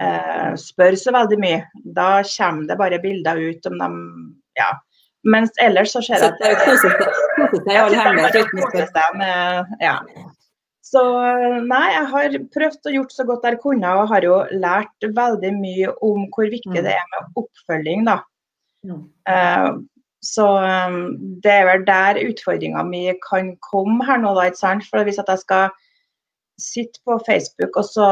[0.00, 1.62] eh, spør så veldig mye.
[1.96, 3.88] Da kommer det bare bilder ut om de
[4.60, 4.70] ja.
[5.24, 6.50] Mens ellers så skjer at det
[9.80, 9.96] ja.
[10.84, 11.02] Så
[11.64, 15.52] nei, jeg har prøvd og gjort så godt jeg kunne og har jo lært veldig
[15.56, 18.18] mye om hvor viktig det er med oppfølging, da.
[19.24, 19.80] Uh,
[20.24, 21.00] så um,
[21.44, 24.46] det er vel der utfordringa mi kan komme her nå, da.
[24.48, 24.86] ikke sant?
[24.90, 25.72] For hvis jeg skal
[26.60, 28.08] sitte på Facebook og så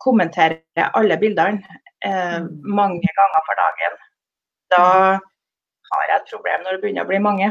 [0.00, 1.60] kommentere alle bildene
[2.04, 2.48] eh, mm.
[2.64, 3.98] mange ganger for dagen.
[4.72, 4.84] Da
[5.90, 7.50] har jeg et problem når det begynner å bli mange.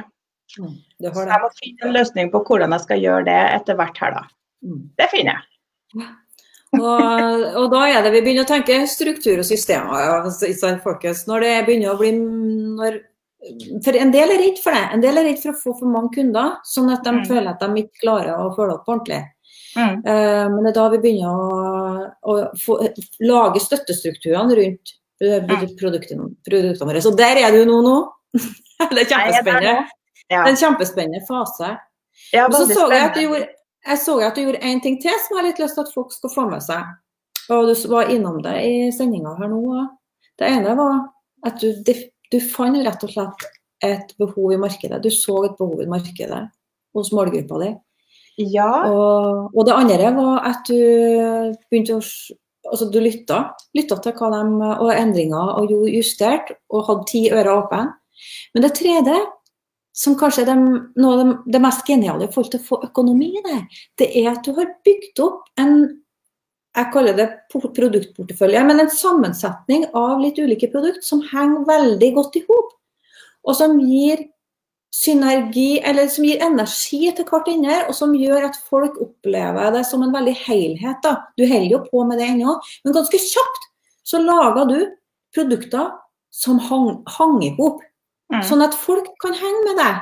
[0.57, 0.73] Mm,
[1.05, 4.15] så jeg må finne en løsning på hvordan jeg skal gjøre det etter hvert her,
[4.17, 4.23] da.
[4.65, 4.81] Mm.
[4.99, 6.07] Det finner jeg.
[6.79, 10.81] og, og, da er det vi begynner å tenke struktur og systemer.
[10.83, 11.25] folkens.
[11.29, 13.01] Når det begynner å bli når,
[13.85, 14.85] For en del er redd for det.
[14.93, 17.25] En del er redd for å få for mange kunder, sånn at de mm.
[17.29, 19.23] føler at de ikke klarer å følge opp ordentlig.
[19.77, 19.99] Mm.
[20.01, 22.79] Uh, men det er da vi begynner å, å få,
[23.21, 25.37] lage støttestrukturene rundt uh,
[25.77, 27.03] produktene, produktene, våre.
[27.05, 27.97] Så der er du nå nå.
[28.93, 29.77] det er kjempespennende.
[30.29, 30.43] Ja.
[30.43, 31.71] Det er en kjempespennende fase.
[32.33, 33.47] Ja, og så så jeg at du gjorde
[33.87, 35.93] jeg så at du gjorde én ting til som jeg har litt lyst til at
[35.93, 36.89] folk skal få med seg.
[37.49, 39.85] Og du var innom det i sendinga her nå.
[40.39, 40.97] Det ene var
[41.47, 41.71] at du,
[42.29, 43.45] du fant rett og slett
[43.85, 44.99] et behov i markedet.
[45.03, 46.43] Du så et behov i markedet
[46.95, 47.71] hos målgruppa di.
[48.51, 48.69] Ja.
[48.87, 50.77] Og, og, det andre var at du
[51.69, 52.03] begynte å
[52.69, 53.37] Altså du lytta,
[53.73, 54.39] lytta til hva de,
[54.83, 57.79] og endringer og justert, og hadde ti ører åpne.
[58.53, 59.17] Men det tredje,
[59.95, 60.57] som kanskje er det,
[61.01, 63.59] noe av det, mest geniale i forhold til å få økonomi i det,
[63.99, 65.81] det er at du har bygd opp en
[66.77, 72.37] jeg kaller det produktportefølje, men en sammensetning av litt ulike produkter som henger veldig godt
[72.37, 72.75] i hop.
[73.49, 74.21] Og som gir
[74.93, 79.83] synergi, eller som gir energi til hvert inne, og som gjør at folk opplever det
[79.89, 81.01] som en veldig helhet.
[81.03, 81.15] Da.
[81.37, 82.55] Du holder jo på med det ennå,
[82.85, 83.67] men ganske kjapt
[84.09, 84.79] så lager du
[85.35, 85.91] produkter
[86.33, 87.83] som hang, hang i hop.
[88.29, 88.43] Mm.
[88.45, 89.99] Sånn at folk kan henge med deg.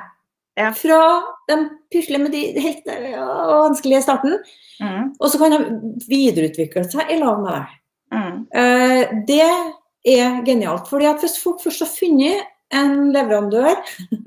[0.57, 0.71] Ja.
[0.73, 0.99] Fra
[1.47, 1.57] de
[1.93, 4.39] pusler med de helt vanskelige starten,
[4.81, 5.03] mm.
[5.19, 5.59] og så kan de
[6.09, 7.75] videreutvikle seg i lag med deg.
[8.17, 8.37] Mm.
[8.55, 9.43] Uh, det
[10.07, 10.87] er genialt.
[10.89, 13.75] fordi at Hvis folk først har funnet en leverandør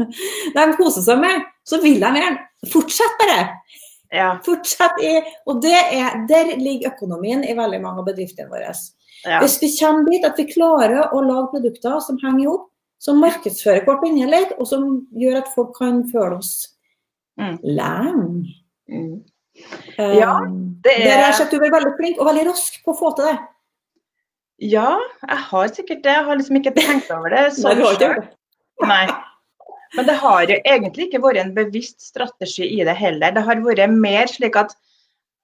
[0.56, 2.46] de koser seg med, så vil de gjerne.
[2.70, 3.42] Fortsett bare.
[4.12, 4.30] Ja.
[4.44, 5.14] Fortsett i,
[5.48, 8.72] og er, Der ligger økonomien i veldig mange av bedriftene våre.
[9.24, 9.40] Ja.
[9.42, 12.68] Hvis vi kommer dit at vi klarer å lage produkter som henger ihop,
[13.00, 14.86] som markedsfører vårt innlegg, og som
[15.16, 16.52] gjør at folk kan føle oss
[17.40, 17.56] mm.
[17.64, 18.56] lenge.
[18.90, 19.14] Mm.
[19.98, 22.98] Ja, um, det er Der er du er veldig flink og veldig rask på å
[22.98, 23.38] få til det.
[24.60, 24.92] Ja,
[25.24, 26.12] jeg har sikkert det.
[26.12, 27.48] Jeg har liksom ikke tenkt over det.
[27.64, 28.28] Har ikke det.
[28.84, 29.04] Nei.
[29.96, 33.32] Men det har jo egentlig ikke vært en bevisst strategi i det heller.
[33.34, 34.76] Det har vært mer slik at,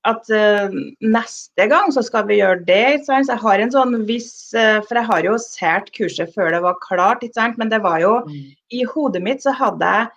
[0.06, 3.06] at uh, neste gang så skal vi gjøre det.
[3.06, 6.62] Så jeg har en sånn viss uh, For jeg har jo sett kurset før det
[6.64, 7.24] var klart,
[7.56, 8.38] men det var jo mm.
[8.76, 10.08] I hodet mitt så hadde jeg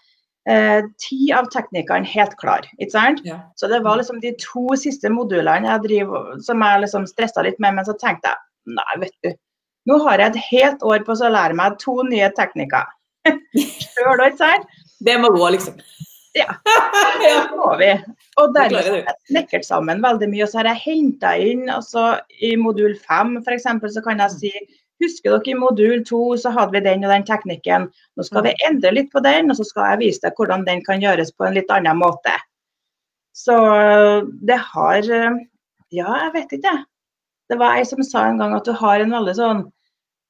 [0.49, 2.67] uh, ti av teknikkene helt klar.
[3.25, 3.41] Ja.
[3.55, 7.59] Så det var liksom de to siste modulene jeg driver, som jeg liksom stressa litt
[7.59, 9.33] med, men så tenkte jeg nei, vet du.
[9.89, 12.85] Nå har jeg et helt år på å lære meg to nye teknikker.
[13.29, 14.69] Sjøl ikke sant?
[15.05, 15.79] Det må gå, liksom.
[16.37, 16.53] Ja.
[17.19, 17.89] Det må vi.
[18.37, 20.43] Og der dermed har jeg snekret sammen veldig mye.
[20.45, 23.65] Og så har jeg henta inn altså I modul 5 f.eks.
[23.95, 24.53] så kan jeg si
[24.99, 27.87] Husker dere i modul 2 så hadde vi den og den teknikken.
[28.19, 30.81] Nå skal vi endre litt på den, og så skal jeg vise deg hvordan den
[30.83, 32.35] kan gjøres på en litt annen måte.
[33.31, 33.55] Så
[34.43, 35.07] det har
[35.89, 36.75] Ja, jeg vet ikke.
[37.49, 39.61] Det var ei som sa en gang at du har en veldig sånn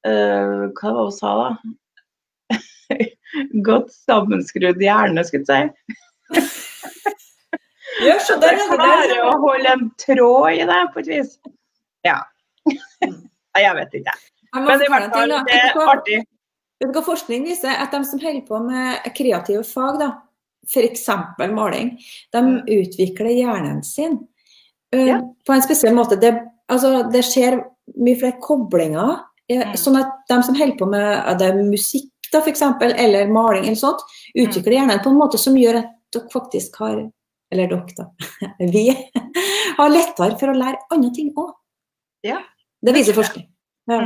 [0.08, 2.56] eh, Hva var det hun sa, da?
[3.66, 5.96] Godt sammenskrudd hjerne, skulle jeg si.
[8.06, 8.66] Ja, så Det det.
[8.70, 11.32] klarer å holde en tråd i det, på et vis.
[12.08, 12.20] Ja.
[13.60, 14.14] Jeg vet ikke.
[14.54, 16.20] Jeg Men i hvert fall, det er artig.
[16.80, 17.74] Vet du hva forskning viser?
[17.76, 20.08] At de som holder på med kreative fag, da,
[20.70, 21.04] f.eks.
[21.52, 21.90] maling,
[22.32, 22.44] de
[22.78, 24.16] utvikler hjernen sin
[24.94, 25.18] eh, Ja.
[25.46, 26.16] på en spesiell måte.
[26.22, 26.32] Det,
[26.72, 27.60] altså, det skjer
[27.98, 29.18] mye flere koblinger.
[29.50, 29.76] eh, Mm.
[29.82, 34.04] Sånn at de som holder på med det musikk, da, eksempel, eller maling, eller sånt,
[34.34, 37.08] utvikler hjernen på en måte som gjør at dere faktisk har
[37.50, 38.06] Eller dere, da.
[38.74, 38.84] Vi
[39.78, 41.56] har lettere for å lære andre ting òg.
[42.22, 42.44] Ja.
[42.86, 43.48] Det viser forskning.
[43.90, 44.04] Ja.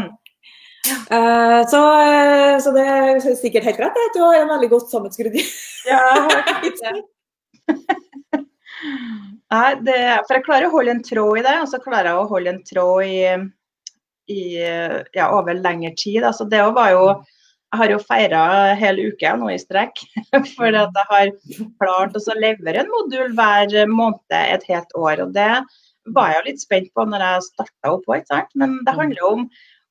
[0.84, 0.96] Ja.
[1.12, 4.00] Uh, så, eh, så det er sikkert helt rett.
[4.00, 5.36] at Du har en veldig godt sammenskrudd
[5.92, 6.00] Ja,
[9.54, 12.20] Nei, det, for jeg klarer å holde en tråd i det, og så klarer jeg
[12.20, 13.20] å holde en tråd i,
[14.34, 16.24] i ja, over lengre tid.
[16.26, 17.04] Altså, det var jo
[17.74, 18.42] Jeg har jo feira
[18.78, 19.98] hele uka nå i strekk.
[20.54, 21.32] For at jeg har
[21.82, 25.24] klart å så levere en modul hver måned et helt år.
[25.26, 25.50] Og det
[26.14, 29.34] var jeg jo litt spent på når jeg starta opp òg, men det handler jo
[29.40, 29.48] om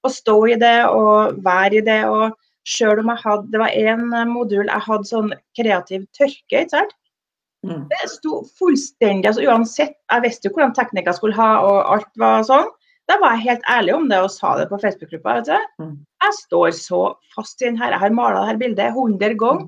[0.06, 2.00] å stå i det og være i det.
[2.06, 6.62] og selv om jeg hadde, Det var en modul jeg hadde sånn kreativ tørke.
[6.62, 6.94] ikke sant?
[7.66, 7.86] Mm.
[7.90, 12.10] Det sto fullstendig altså Uansett, jeg visste jo hvordan teknikk jeg skulle ha, og alt
[12.18, 12.70] var sånn.
[13.10, 15.38] Da var jeg helt ærlig om det og sa det på Facebook-gruppa.
[15.38, 15.84] vet du.
[15.84, 15.94] Mm.
[16.24, 17.00] Jeg står så
[17.34, 17.94] fast i den her.
[17.94, 19.66] Jeg har mala dette bildet 100 ganger.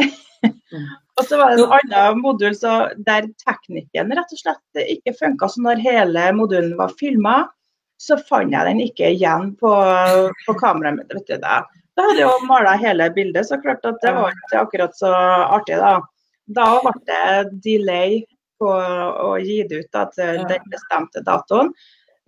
[0.00, 0.12] Mm.
[1.18, 5.50] og så var det en annen modul så, der teknikken rett og slett ikke funka.
[5.50, 7.36] Så når hele modulen var filma,
[8.02, 9.72] så fant jeg den ikke igjen på,
[10.46, 11.14] på kameraet mitt.
[11.14, 11.62] vet du Da,
[11.96, 15.12] da hadde jeg jo mala hele bildet, så klart at det var ikke akkurat så
[15.12, 15.98] artig da.
[16.52, 18.22] Da ble det delay
[18.62, 21.72] på å gi det ut da, til den bestemte datoen.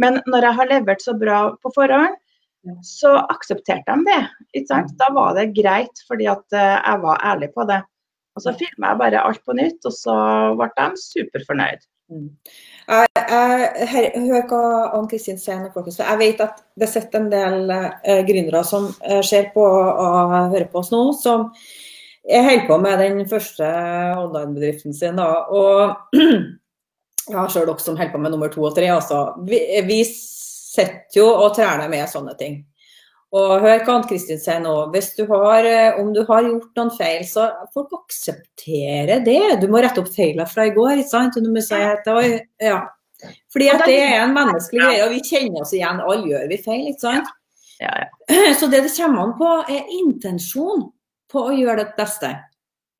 [0.02, 2.16] Men når jeg har levert så bra på forhånd,
[2.85, 4.20] så aksepterte de det.
[4.54, 4.94] Ikke sant?
[5.00, 7.83] Da var det greit, fordi at eh, jeg var ærlig på det.
[8.35, 10.14] Og så filma jeg bare alt på nytt, og så
[10.59, 11.85] ble de superfornøyd.
[12.12, 12.26] Mm.
[12.88, 14.62] Jeg, jeg, her, hør hva
[14.96, 16.00] Ann Kristin sier nå, folkens.
[16.02, 20.68] Jeg vet at det sitter en del eh, gründere som eh, ser på og hører
[20.72, 21.48] på oss nå, som
[22.24, 23.70] er holder på med den første
[24.18, 25.20] online-bedriften sin.
[25.20, 25.30] Da.
[25.52, 26.16] Og
[27.28, 28.90] jeg har sjøl også som holder på med nummer to og tre.
[28.92, 29.24] Altså.
[29.48, 29.58] Vi,
[29.88, 32.62] vi sitter jo og trener med sånne ting.
[33.34, 34.72] Og hør hva Ann Kristin sier nå.
[34.94, 39.40] Hvis du har, eh, om du har gjort noen feil, så folk akseptere det.
[39.62, 41.00] Du må rette opp feilene fra i går.
[41.00, 41.40] ikke sant?
[41.42, 42.06] Du må si at
[42.62, 42.84] ja.
[43.52, 46.02] Fordi at det er en menneskelig greie, og vi kjenner oss igjen.
[46.04, 47.30] Alle gjør vi feil, ikke sant?
[47.80, 48.54] Ja, ja.
[48.60, 50.90] Så det det kommer an på, er intensjon
[51.32, 52.30] på å gjøre det beste.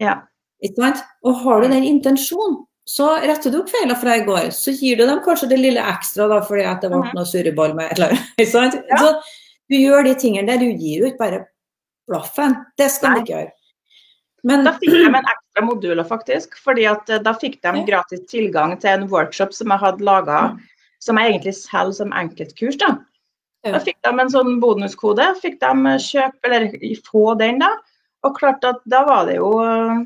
[0.03, 0.23] Ja.
[0.65, 1.05] Ikke sant?
[1.23, 4.51] Og har du den intensjonen, så retter du opp feilene fra i går.
[4.53, 7.15] Så gir du dem kanskje det lille ekstra da, fordi at det ble Mhm.
[7.17, 8.85] noe surreball med et eller annet.
[8.91, 8.97] Ja.
[8.99, 9.13] Så
[9.71, 10.59] du gjør de tingene der.
[10.59, 11.47] Du gir jo ikke bare
[12.09, 12.57] blaffen.
[12.77, 13.19] Det skal Nei.
[13.19, 13.53] du ikke gjøre.
[14.45, 16.59] Men Da fikk de en ekstra modul faktisk.
[16.63, 20.59] fordi at eh, da fikk de gratis tilgang til en workshop som jeg hadde laga,
[21.01, 22.77] som jeg egentlig selger som enkeltkurs.
[22.79, 22.99] da.
[23.65, 25.25] Da fikk de en sånn bonuskode.
[25.41, 26.69] Fikk de kjøpe, eller
[27.09, 27.71] få den, da.
[28.25, 30.05] Og klart at da var det jo eh,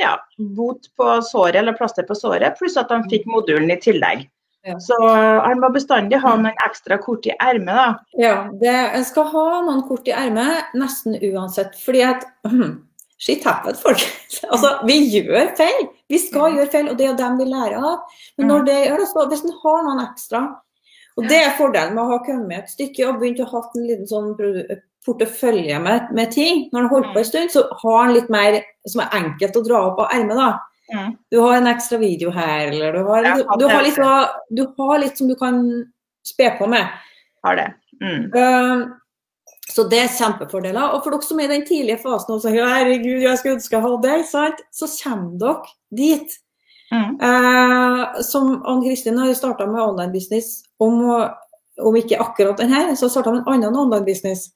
[0.00, 0.14] ja,
[0.56, 4.24] bot på såret, eller plaster på såret, pluss at han fikk modulen i tillegg.
[4.64, 4.78] Ja.
[4.80, 4.96] Så
[5.44, 7.86] han må bestandig ha noen ekstra kort i ermet, da.
[8.16, 11.76] Ja, det, jeg skal ha noen kort i ermet nesten uansett.
[11.84, 12.24] Fordi at
[13.24, 14.00] Shit happens, folk.
[14.52, 15.84] altså, vi gjør feil.
[16.10, 16.56] Vi skal Mm.
[16.58, 18.00] gjøre feil, og det er jo dem vi lærer av.
[18.36, 20.40] Men når det gjør det, så hvis en har noen ekstra
[21.16, 23.84] Og det er fordelen med å ha kommet et stykke og begynt å ha en
[23.86, 24.32] liten sånn
[25.04, 26.68] portefølje med, med ting.
[26.72, 29.56] Når en har holdt på en stund, så har han litt mer som er enkelt
[29.60, 30.40] å dra opp av ermet.
[30.40, 30.50] da.
[30.94, 31.14] Mm.
[31.32, 34.02] Du har en ekstra video her, eller du har, du, du har, litt,
[34.50, 35.62] du har litt som du kan
[36.24, 36.88] spe på med.
[37.44, 37.70] Har det.
[38.00, 38.30] Mm.
[38.32, 38.84] Eh,
[39.74, 40.92] Så det er kjempefordeler.
[40.92, 43.76] Og for dere som er i den tidlige fasen og sier herregud, jeg skulle ønske
[43.76, 44.60] jeg hadde det, sant?
[44.72, 46.34] så kommer dere dit.
[46.92, 47.16] Mm.
[47.16, 51.00] Uh, som Ann Kristin har starta med online business, om,
[51.80, 54.50] om ikke akkurat den her, så starta med en annen online business.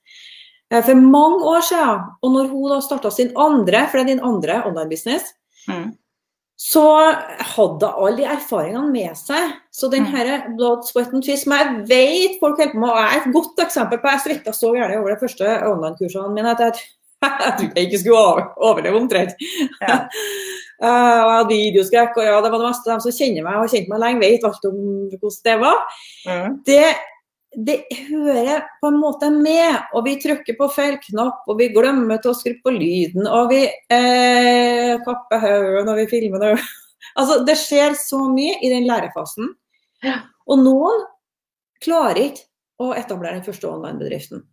[0.71, 2.03] Eh, for mange år siden.
[2.23, 5.35] Og når hun da starta sin andre, for det er din andre online-business,
[5.69, 5.93] Mm.
[6.59, 6.83] så
[7.55, 9.53] hadde hun alle de erfaringene med seg.
[9.73, 10.13] Så den Mm.
[10.15, 13.21] her blood, sweat and twist, som jeg vet folk holder på med, og jeg er
[13.27, 16.73] et godt eksempel på Jeg svetta så gjerne over de første online-kursene mine at jeg,
[17.23, 19.33] jeg trodde jeg ikke skulle overleve omtrent.
[19.83, 20.07] Ja.
[20.83, 22.91] Uh, og jeg hadde videoskrekk, og ja, det var det meste.
[22.91, 24.77] De som kjenner meg og har kjent meg lenge, vet alt om
[25.19, 25.79] hvordan det var.
[26.27, 26.59] Mm.
[26.67, 26.85] Det,
[27.57, 27.79] det
[28.11, 32.33] hører på en måte med, og vi trykker på feil knapp, og vi glemmer til
[32.33, 36.45] å skru på lyden, og vi eh, kapper hodet når vi filmer.
[36.45, 36.69] Når...
[37.19, 39.49] Altså, det skjer så mye i den lærefasen.
[40.05, 40.21] Ja.
[40.51, 41.01] Og noen
[41.83, 42.45] klarer ikke
[42.85, 44.45] å etablere den første online-bedriften.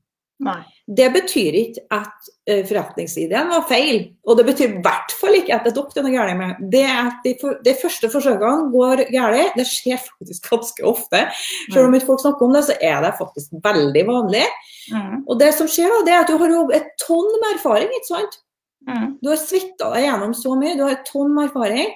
[0.43, 0.58] Nei.
[0.84, 5.54] Det betyr ikke at eh, forretningsideen var feil, og det betyr i hvert fall ikke
[5.56, 6.63] at det er dere er galt med.
[6.74, 11.21] Det at de, for, de første forsøkene går galt, det skjer faktisk ganske ofte.
[11.69, 14.43] Selv om ikke folk snakker om det, så er det faktisk veldig vanlig.
[14.91, 15.21] Mm.
[15.24, 17.95] Og det som skjer da, det er at du har jo et tonn med erfaring,
[17.95, 18.39] ikke sant?
[18.89, 19.13] Mm.
[19.24, 21.95] Du har svetta deg gjennom så mye, du har et tonn med erfaring.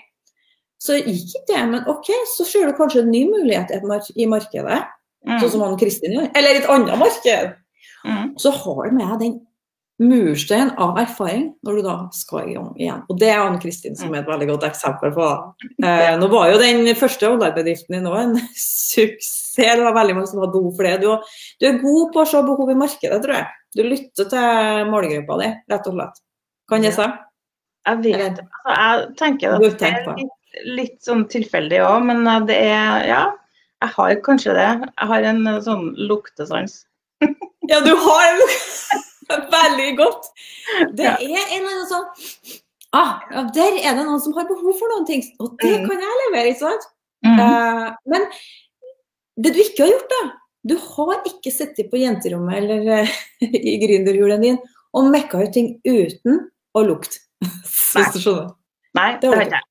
[0.79, 4.29] Så gikk ikke det, men OK, så ser du kanskje en ny mulighet i i
[4.31, 4.79] markedet,
[5.27, 5.39] Mm.
[5.41, 6.29] sånn som han Kristin gjør.
[6.39, 7.55] Eller et annet marked.
[8.05, 8.33] Mm.
[8.39, 9.37] Så har du med deg den
[9.99, 13.01] mursteinen av erfaring når du da skal i gang igjen.
[13.11, 15.27] Og det er Anne Kristin som er et veldig godt eksempel på.
[15.83, 19.37] Eh, nå var jo den første online-bedriften din òg en suksess.
[19.59, 21.01] Det var veldig mange som hadde behov for det.
[21.03, 23.49] Du, du er god på å se behov i markedet, tror jeg.
[23.75, 26.21] Du lytter til målgruppa di, rett og slett.
[26.71, 27.07] Kan jeg si?
[27.89, 28.61] Jeg vet ikke.
[28.63, 33.23] Altså, jeg tenker at det er litt, litt sånn tilfeldig òg, men det er Ja,
[33.83, 34.69] jeg har kanskje det.
[34.87, 36.85] Jeg har en eh, sånn luktesans.
[37.69, 38.39] Ja, du har
[39.53, 40.29] veldig godt.
[40.97, 42.07] Det er en eller annen sånn
[42.97, 43.19] ah,
[43.53, 45.87] Der er det noen som har behov for noen ting, og det Mm.
[45.89, 46.87] kan jeg levere, ikke sant?
[47.25, 47.39] Mm.
[47.39, 48.25] Uh, men
[49.43, 50.21] det du ikke har gjort, da
[50.69, 54.59] Du har ikke sittet på jenterommet eller uh, i gründerhulen din
[54.97, 57.19] og mekka ut ting uten å lukte.
[57.95, 58.05] Nei.
[58.97, 59.65] Nei, det har jeg ikke jeg.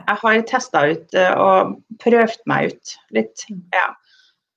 [0.00, 3.44] Jeg har testa ut eh, og prøvd meg ut litt.
[3.50, 3.62] Mm.
[3.74, 3.86] Ja.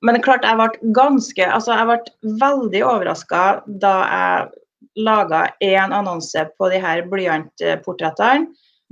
[0.03, 3.43] Men er klart, jeg ble ganske Altså, jeg ble veldig overraska
[3.81, 4.51] da jeg
[4.99, 8.51] laga én annonse på de her blyantportrettene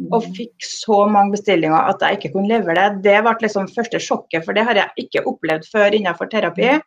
[0.09, 0.33] og Mm.
[0.33, 3.03] fikk så mange bestillinger at jeg ikke kunne levere det.
[3.03, 6.79] Det ble liksom første sjokket, for det har jeg ikke opplevd før innenfor terapi.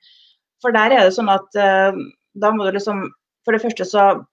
[0.62, 1.94] For der er det sånn at uh,
[2.34, 3.10] da må du liksom
[3.44, 4.24] For det første så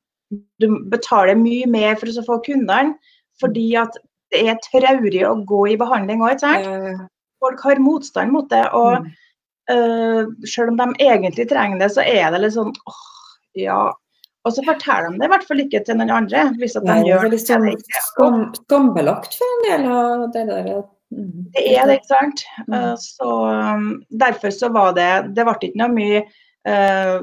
[0.63, 2.95] du betaler mye mer for å få kundene,
[3.41, 3.97] fordi at
[4.31, 7.09] det er traurig å gå i behandling òg, ikke sant.
[7.43, 8.63] Folk har motstand mot det.
[8.71, 9.09] og
[9.73, 13.01] eh, selv om de egentlig trenger det, så er det litt sånn åh,
[13.59, 13.81] ja.
[14.41, 16.47] Og så forteller de det i hvert fall ikke til noen andre.
[16.57, 17.43] hvis at de Nei, gjør det.
[17.45, 17.99] det ikke.
[18.07, 20.69] skam, skambelagt for en del av det der.
[21.13, 21.45] mm.
[21.53, 22.41] Det er det, ikke sant.
[22.65, 22.73] Mm.
[22.73, 23.29] Uh, så
[23.75, 26.23] um, Derfor så var det Det ble ikke noe mye
[26.65, 27.21] uh,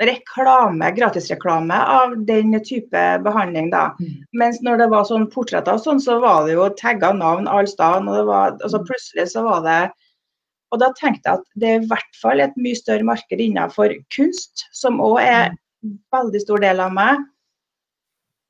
[0.00, 3.90] reklame, gratisreklame av den type behandling, da.
[4.00, 4.14] Mm.
[4.40, 7.68] Mens når det var sånn portretter og sånn, så var det jo tagga navn alle
[7.68, 8.06] steder.
[8.62, 8.86] Altså Mm.
[8.88, 9.80] plutselig så var det
[10.70, 13.94] Og da tenkte jeg at det er i hvert fall et mye større marked innenfor
[14.14, 17.22] kunst, som òg er en veldig stor del av meg.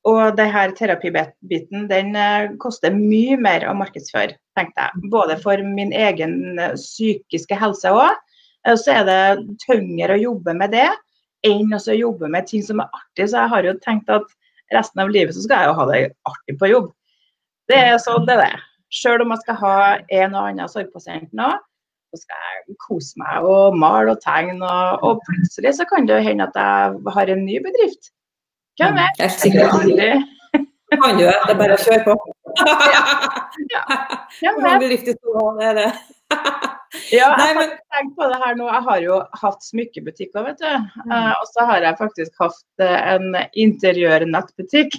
[0.09, 5.11] Og det her terapibiten den eh, koster mye mer å markedsføre, tenkte jeg.
[5.13, 8.17] Både for min egen eh, psykiske helse òg.
[8.77, 10.89] Så er det tyngre å jobbe med det
[11.49, 13.31] enn å jobbe med ting som er artig.
[13.31, 14.27] Så jeg har jo tenkt at
[14.75, 16.91] resten av livet så skal jeg jo ha det artig på jobb.
[17.71, 18.59] Det er sånn det er.
[18.93, 19.75] Selv om jeg skal ha
[20.21, 21.49] en og annen sorgpasient nå,
[22.11, 24.67] så skal jeg kose meg og male og tegne.
[24.67, 28.11] Og, og plutselig så kan det jo hende at jeg har en ny bedrift.
[28.81, 29.23] Hvem vet?
[29.23, 29.67] Er det?
[29.71, 30.11] Aldri.
[30.91, 31.35] kan du det.
[31.47, 32.17] Det er bare å kjøre på.
[33.71, 33.85] Ja.
[33.87, 35.61] Hvor Hvem mange bedrifter skal?
[35.79, 35.89] Det.
[37.15, 38.67] Ja, jeg har men- tenkt på det her nå.
[38.67, 40.71] Jeg har jo hatt smykkebutikker, vet du.
[41.05, 41.13] Mm.
[41.13, 44.97] Uh, og så har jeg faktisk hatt eh, en interiørnettbutikk.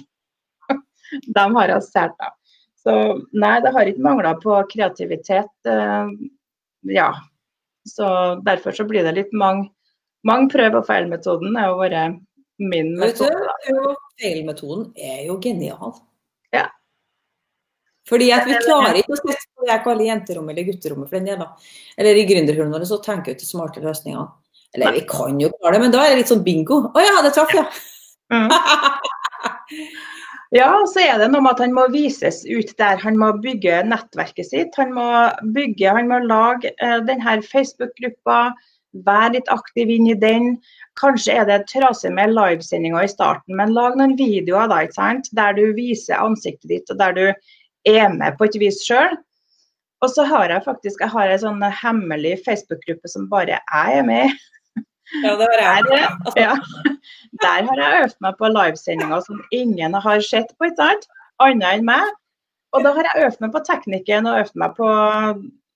[1.36, 2.38] De har jeg stjålet.
[2.82, 2.94] Så
[3.38, 5.52] nei, det har ikke mangla på kreativitet.
[5.68, 6.08] eh,
[6.88, 7.12] ja.
[7.88, 8.06] Så
[8.46, 9.70] derfor så blir det litt mange
[10.26, 12.20] mange prøv- og feil-metoden har jo vært
[12.62, 13.56] min metode.
[14.20, 15.96] feil-metoden er jo genial.
[16.54, 16.68] Ja.
[18.08, 21.18] Fordi at vi klarer ikke å sette på det jeg kaller jenterommet eller gutterommet for
[21.18, 21.38] den del.
[21.38, 21.50] da.
[21.98, 24.30] Eller i gründerhullene våre så tenker vi ikke smarte løsninger.
[24.74, 26.80] Eller vi kan jo klare det, men da er det litt sånn bingo.
[26.94, 27.66] Å ja, det traff, ja.
[28.32, 28.48] Mm.
[30.52, 32.98] Ja, så er det noe med at han må vises ut der.
[33.00, 34.76] Han må bygge nettverket sitt.
[34.76, 35.06] Han må
[35.54, 38.52] bygge, han må lage eh, denne Facebook-gruppa,
[39.06, 40.58] være litt aktiv inn i den.
[41.00, 45.32] Kanskje er det trasig med livesendinga i starten, men lag noen videoer da, ikke sant?
[45.32, 47.24] der du viser ansiktet ditt, og der du
[47.88, 49.16] er med på et vis sjøl.
[50.04, 54.04] Og så har jeg faktisk jeg har en sånn hemmelig Facebook-gruppe som bare jeg er
[54.04, 54.40] med i.
[55.20, 55.84] Ja, det var jeg.
[55.90, 56.54] Der, ja,
[57.44, 61.08] der har jeg øvd meg på livesendinger som ingen har sett på, ikke sant?
[61.42, 62.12] Annet enn meg.
[62.72, 64.92] Og da har jeg øvd meg på teknikken og øvd meg på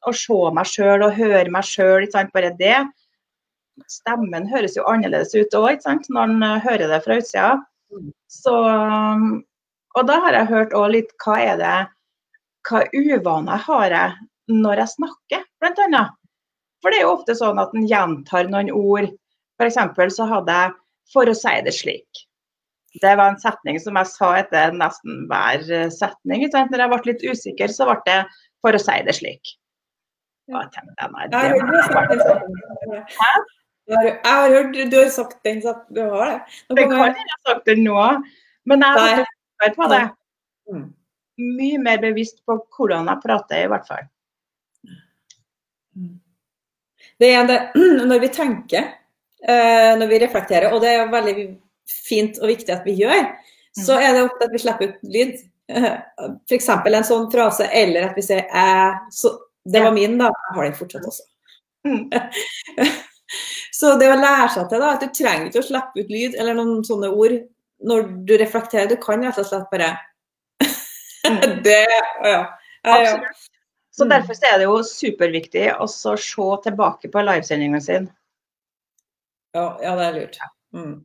[0.07, 2.07] å se meg sjøl og høre meg sjøl.
[2.33, 2.79] Bare det.
[3.93, 7.51] Stemmen høres jo annerledes ut òg, når en hører det fra utsida.
[8.33, 8.55] Så,
[9.97, 11.77] og da har jeg hørt òg litt hva er det
[12.67, 14.17] Hva uvaner har jeg
[14.51, 16.15] når jeg snakker, annet.
[16.83, 19.09] For det er jo ofte sånn at en gjentar noen ord.
[19.57, 20.17] F.eks.
[20.17, 20.73] så hadde jeg
[21.13, 22.25] 'for å si det slik'.
[23.01, 26.47] Det var en setning som jeg sa etter nesten hver eh, setning.
[26.51, 26.73] Sant?
[26.73, 28.19] Når jeg ble litt usikker, så ble det
[28.61, 29.55] 'for å si det slik'.
[30.47, 31.39] Jeg tenkte, nei, det
[33.19, 33.33] Hæ?
[33.87, 35.61] Jeg har hørt du har sagt den
[35.95, 36.39] Du har det?
[36.75, 38.23] Det kan jeg ha sagt det nå,
[38.67, 39.27] men jeg
[39.63, 40.03] har på det.
[40.71, 40.87] Mm.
[41.59, 44.07] Mye mer bevisst på hvordan jeg prater, i hvert fall.
[45.95, 46.21] Mm.
[47.21, 47.61] Det er det,
[48.11, 48.89] når vi tenker,
[49.45, 51.35] når vi reflekterer, og det er jo veldig
[52.07, 53.27] fint og viktig at vi gjør,
[53.77, 54.03] så mm.
[54.03, 55.35] er det ofte at vi slipper ut lyd.
[56.47, 56.69] F.eks.
[56.71, 59.11] en sånn frase, eller at vi sier 'æ'.
[59.13, 59.35] Så
[59.67, 60.31] det var min, da.
[60.31, 61.27] Jeg har den fortsatt også.
[61.87, 62.11] Mm.
[63.79, 66.37] så det å lære seg til da, at du trenger ikke å slippe ut lyd
[66.39, 67.37] eller noen sånne ord
[67.87, 68.91] når du reflekterer.
[68.91, 69.93] Du kan rett og slett bare
[70.63, 71.63] mm.
[71.67, 71.83] Det
[72.25, 72.41] Ja.
[72.87, 73.17] ja, ja.
[73.97, 74.13] Så mm.
[74.13, 76.15] Derfor er det jo superviktig å se
[76.67, 78.11] tilbake på livesendingen sin.
[79.57, 80.41] Ja, ja, det er lurt.
[80.77, 80.97] Mm.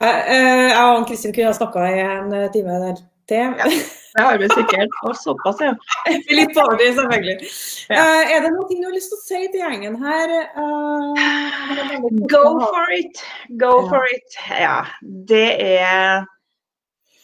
[0.00, 2.98] Jeg og Kristin kunne ha snakka i en eh, time der
[3.30, 3.52] til.
[3.58, 3.68] Ja,
[4.16, 4.96] det har vi sikkert.
[5.06, 5.74] Og såpass, ja.
[6.38, 7.50] Litt på selvfølgelig.
[7.90, 8.00] Ja.
[8.02, 10.34] Uh, er det noe du har lyst til å si til gjengen her?
[10.56, 13.22] Uh, Go for it!
[13.60, 13.84] Go ja.
[13.90, 14.40] for it.
[14.62, 14.78] Ja.
[15.02, 15.50] Det
[15.82, 16.26] er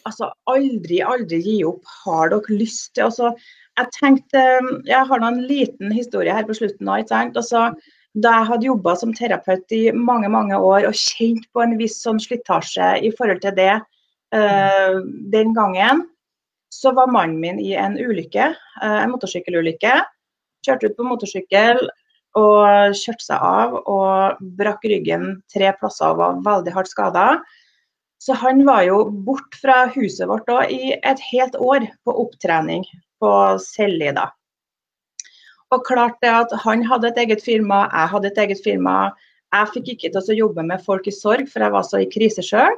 [0.02, 1.84] Altså, aldri, aldri gi opp.
[2.02, 3.28] Har dere lyst til altså,
[3.78, 4.40] jeg tenkte,
[4.88, 6.88] jeg har en liten historie her på slutten.
[6.88, 7.38] nå, ikke sant?
[7.38, 7.68] Altså,
[8.12, 11.96] da jeg hadde jobba som terapeut i mange mange år og kjent på en viss
[12.02, 14.98] sånn slitasje i forhold til det uh,
[15.32, 16.04] den gangen,
[16.72, 18.52] så var mannen min i en ulykke,
[18.82, 19.96] uh, en motorsykkelulykke.
[20.66, 21.80] Kjørte ut på motorsykkel
[22.38, 27.26] og kjørte seg av og brakk ryggen tre plasser og var veldig hardt skada.
[28.22, 32.84] Så han var jo bort fra huset vårt da, i et helt år på opptrening
[33.20, 34.12] på Selli.
[34.14, 34.28] da.
[35.72, 38.96] Og klart det at Han hadde et eget firma, jeg hadde et eget firma.
[39.52, 42.08] Jeg fikk ikke til å jobbe med folk i sorg, for jeg var så i
[42.12, 42.76] krise sjøl.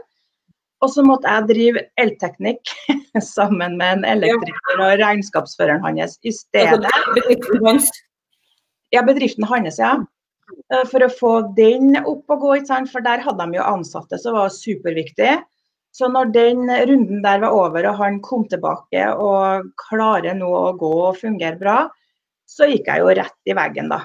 [0.82, 2.72] Og så måtte jeg drive elteknikk
[3.34, 6.82] sammen med en elektriker og regnskapsføreren hans i stedet.
[7.14, 7.88] Bedriften hans?
[8.94, 9.94] Ja, bedriften hans, ja.
[10.72, 12.54] Eh, for å få den opp og gå,
[12.90, 15.38] for der hadde de jo ansatte som var superviktig.
[15.94, 20.72] Så når den runden der var over og han kom tilbake og klarer nå å
[20.78, 21.76] gå og fungere bra,
[22.50, 24.02] så gikk jeg jo rett i veggen, da.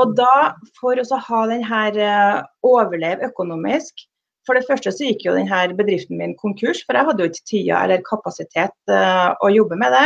[0.00, 4.04] Og da, for å ha den her eh, overleve økonomisk
[4.46, 7.48] For det første så gikk jo denne bedriften min konkurs, for jeg hadde jo ikke
[7.50, 10.04] tida eller kapasitet uh, å jobbe med det.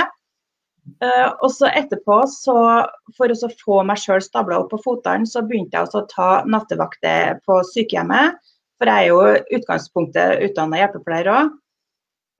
[1.04, 2.54] Uh, og så etterpå, så
[3.18, 7.36] for å få meg sjøl stabla opp på føttene, så begynte jeg å ta nattevakter
[7.44, 8.40] på sykehjemmet.
[8.80, 11.52] For jeg er jo utgangspunktet utdanna hjelpepleier òg.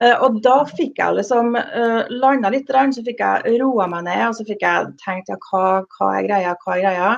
[0.01, 4.23] Eh, og da fikk jeg liksom uh, landa litt, så fikk jeg roa meg ned
[4.31, 7.11] og så fikk jeg tenkt ja, hva, hva er greia, hva er greia.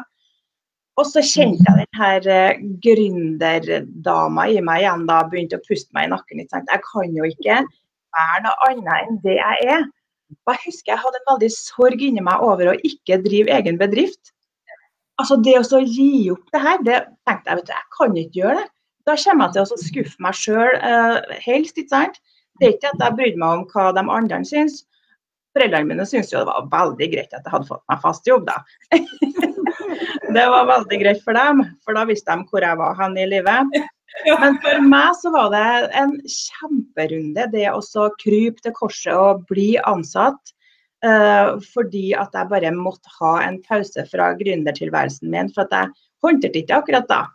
[0.99, 5.95] Og så kjente jeg den her uh, gründerdama i meg igjen da, begynte å puste
[5.95, 6.43] meg i nakken.
[6.43, 7.61] jeg tenkte, Jeg kan jo ikke
[8.17, 9.87] være noe annet enn det jeg er.
[10.43, 13.79] Og jeg husker jeg hadde en veldig sorg inni meg over å ikke drive egen
[13.79, 14.33] bedrift.
[15.21, 18.39] Altså Det å gi opp det her, det tenkte jeg vet du, jeg kan ikke
[18.41, 18.69] gjøre det.
[19.07, 21.79] Da kommer jeg til å skuffe meg sjøl uh, helst.
[21.79, 22.21] ikke sant?
[22.63, 24.75] Det er ikke at jeg brydde meg om hva de andre syns.
[25.51, 28.45] Foreldrene mine syntes jo det var veldig greit at jeg hadde fått meg fast jobb,
[28.47, 28.61] da.
[30.37, 33.25] det var veldig greit for dem, for da visste de hvor jeg var hen i
[33.27, 33.75] livet.
[34.39, 35.65] Men for meg så var det
[35.99, 40.55] en kjemperunde, det å krype til korset og bli ansatt.
[41.03, 45.51] Uh, fordi at jeg bare måtte ha en pause fra gründertilværelsen min.
[45.51, 45.91] For at jeg
[46.23, 47.25] håndterte ikke akkurat da.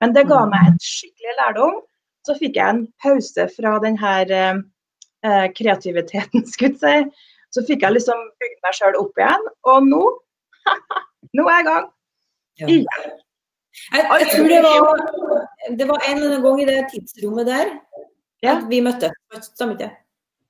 [0.00, 1.82] Men det ga meg en skikkelig lærdom.
[2.28, 7.28] Så fikk jeg en pause fra den her uh, kreativiteten, skulle jeg si.
[7.56, 9.46] Så fikk jeg liksom bygd meg sjøl opp igjen.
[9.72, 10.02] Og nå,
[11.38, 11.88] nå er jeg i gang.
[12.58, 12.68] Ja.
[13.94, 15.02] Jeg, jeg tror det var,
[15.78, 17.68] det var, en eller annen gang i det tidsrommet der
[18.42, 18.56] ja.
[18.56, 19.14] at vi møttes.
[19.52, 19.92] Stemmer ikke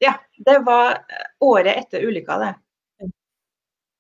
[0.00, 0.14] Ja,
[0.46, 1.02] det var
[1.44, 3.10] året etter ulykka, det.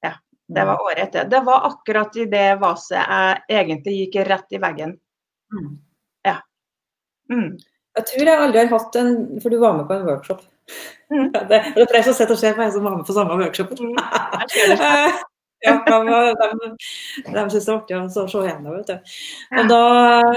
[0.06, 0.14] Ja,
[0.54, 1.28] det var året etter.
[1.28, 4.96] Det var akkurat i det vaset jeg egentlig gikk rett i veggen.
[5.52, 5.76] Mm.
[7.28, 7.36] Ja.
[7.36, 7.50] Mm.
[7.98, 10.44] Jeg tror jeg aldri har hatt en For du var med på en workshop.
[11.10, 11.32] Mm.
[11.50, 13.74] Det, det er som sitter og ser på en som var med på samme workshop.
[13.80, 13.96] Mm.
[15.60, 15.96] Ja, de,
[16.38, 16.68] de,
[17.34, 18.74] de syns det er artig å se henne.
[18.76, 19.14] vet du.
[19.58, 19.78] Og da,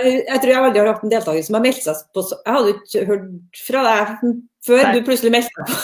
[0.02, 2.72] jeg tror jeg aldri har hatt en deltaker som har meldt seg på Jeg hadde
[2.74, 4.32] ikke hørt fra deg
[4.66, 4.96] før Nei.
[4.96, 5.78] du plutselig meldte deg på.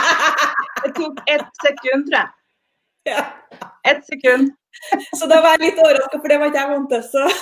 [0.84, 2.28] det tok ett sekund, tror jeg.
[3.08, 3.24] Ja.
[3.88, 4.52] Ett sekund.
[5.16, 7.40] Så da var jeg litt overraska, for det var ikke jeg vant til.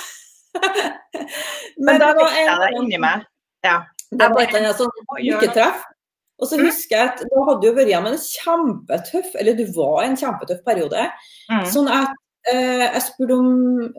[0.55, 3.23] Men, Men da var jeg det inni meg.
[3.65, 3.79] Ja.
[4.09, 5.83] Det var et sånn lykketreff.
[6.39, 6.65] Og så mm.
[6.69, 10.17] husker jeg at da hadde du vært gjennom en kjempetøff eller du var i en
[10.19, 11.05] kjempetøff periode.
[11.51, 11.65] Mm.
[11.67, 12.13] Sånn at
[12.51, 13.49] eh, jeg spurte om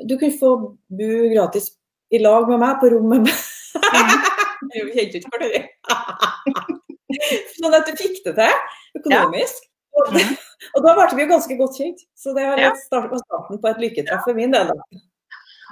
[0.09, 1.71] du kunne få bo gratis
[2.11, 4.15] i lag med meg på rommet med mm.
[4.95, 5.61] Kjente ikke hverandre.
[7.59, 9.67] sånn at du fikk det til økonomisk.
[9.67, 9.71] Ja.
[10.15, 10.35] Mm.
[10.75, 12.05] og, da ble vi jo ganske godt kjent.
[12.17, 14.73] Så det var starten på et lykketreff for min del.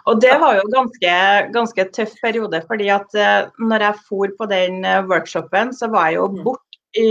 [0.09, 1.15] Og det var jo ganske,
[1.55, 6.09] ganske tøff periode, fordi at uh, når jeg for på den uh, workshopen, så var
[6.09, 7.09] jeg jo borte bort i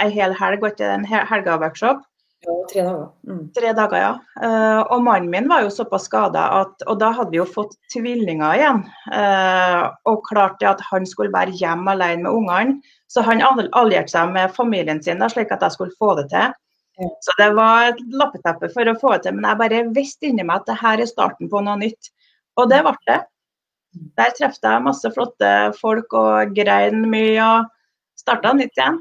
[0.00, 2.00] ei hel helg, og ikke en helga-workshop.
[2.40, 3.08] Ja, tre dager.
[3.28, 3.42] Mm.
[3.52, 4.12] Tre dager, ja.
[4.40, 7.76] Uh, og mannen min var jo såpass skada at Og da hadde vi jo fått
[7.92, 8.80] tvillinger igjen.
[10.08, 12.96] og klarte at han skulle være hjemme alene med ungene.
[13.12, 16.56] Så han allierte seg med familien sin da, slik at jeg skulle få det til.
[17.20, 20.44] Så det var et lappeteppe for å få det til, men jeg bare visste inni
[20.44, 22.10] meg at det her er starten på noe nytt.
[22.58, 23.20] Og det ble det.
[24.18, 27.70] Der traff jeg masse flotte folk og grein mye og
[28.18, 29.00] starta nytt igjen.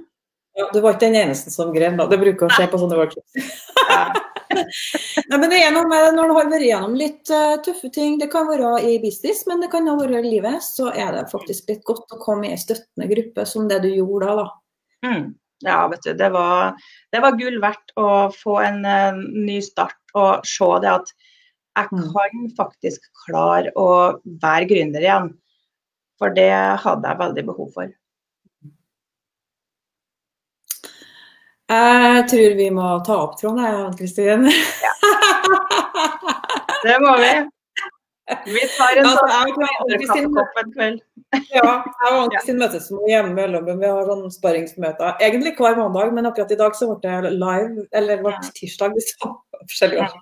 [0.58, 2.08] Ja, du var ikke den eneste som grein, da.
[2.10, 3.60] Det bruker å skje på sånne workshops.
[3.90, 4.02] Ja.
[4.50, 8.18] Nei, men det er noe med Når du har vært gjennom litt uh, tøffe ting,
[8.22, 11.28] det kan være i business, men det kan også være i livet, så er det
[11.32, 14.42] faktisk litt godt å komme i en støttende gruppe som det du gjorde da.
[14.42, 14.50] da.
[15.06, 15.24] Mm.
[15.68, 16.14] Ja, vet du.
[16.18, 16.76] Det var,
[17.14, 21.14] det var, gull verdt å få en uh, ny start og se det at
[21.80, 22.10] jeg mm.
[22.14, 23.88] kan faktisk klare å
[24.44, 25.32] være gründer igjen.
[26.20, 26.52] For det
[26.84, 27.92] hadde jeg veldig behov for.
[31.70, 34.50] Jeg tror vi må ta opp tråden, jeg, Kristin.
[34.50, 34.94] Ja.
[36.80, 37.32] Det må vi.
[38.46, 41.00] Vi tar en altså, sånn kaffekopp en kveld.
[41.54, 43.82] ja, jeg og Kristin møtes med jevne mellomrom.
[43.82, 47.86] Vi har sånn sparringsmøter egentlig hver mandag, men akkurat i dag så ble det live,
[48.00, 48.98] eller ble tirsdag.
[49.06, 49.34] Så
[49.66, 50.18] forskjellige år.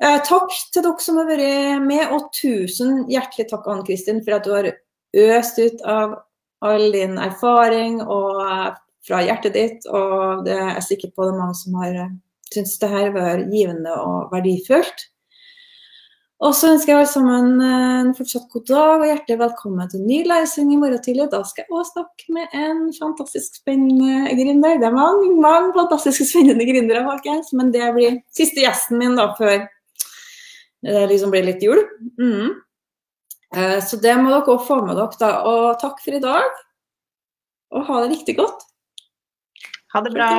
[0.00, 4.38] Eh, takk til dere som har vært med, og tusen hjertelig takk Ann Kristin for
[4.38, 4.70] at du har
[5.16, 6.16] øst ut av
[6.64, 8.70] all din erfaring og eh,
[9.06, 9.90] fra hjertet ditt.
[9.90, 12.16] Og det er jeg sikker på det er mange som har eh,
[12.52, 15.08] syntes det her var givende og verdifullt.
[16.44, 20.02] Og så ønsker jeg alle sammen eh, en fortsatt god dag og hjertelig velkommen til
[20.04, 21.30] ny livesending i morgen tidlig.
[21.32, 24.76] Da skal jeg også snakke med en fantastisk spennende gründer.
[24.82, 27.54] Det er mange, mange fantastiske spennende gründere, folkens.
[27.56, 29.64] Men det blir siste gjesten min da før
[30.84, 31.80] det liksom blir litt jul.
[32.20, 32.52] Mm.
[33.56, 35.32] Eh, så det må dere også få med dere, da.
[35.48, 36.62] Og takk for i dag.
[37.72, 38.68] Og ha det riktig godt.
[39.96, 40.30] Ha det bra.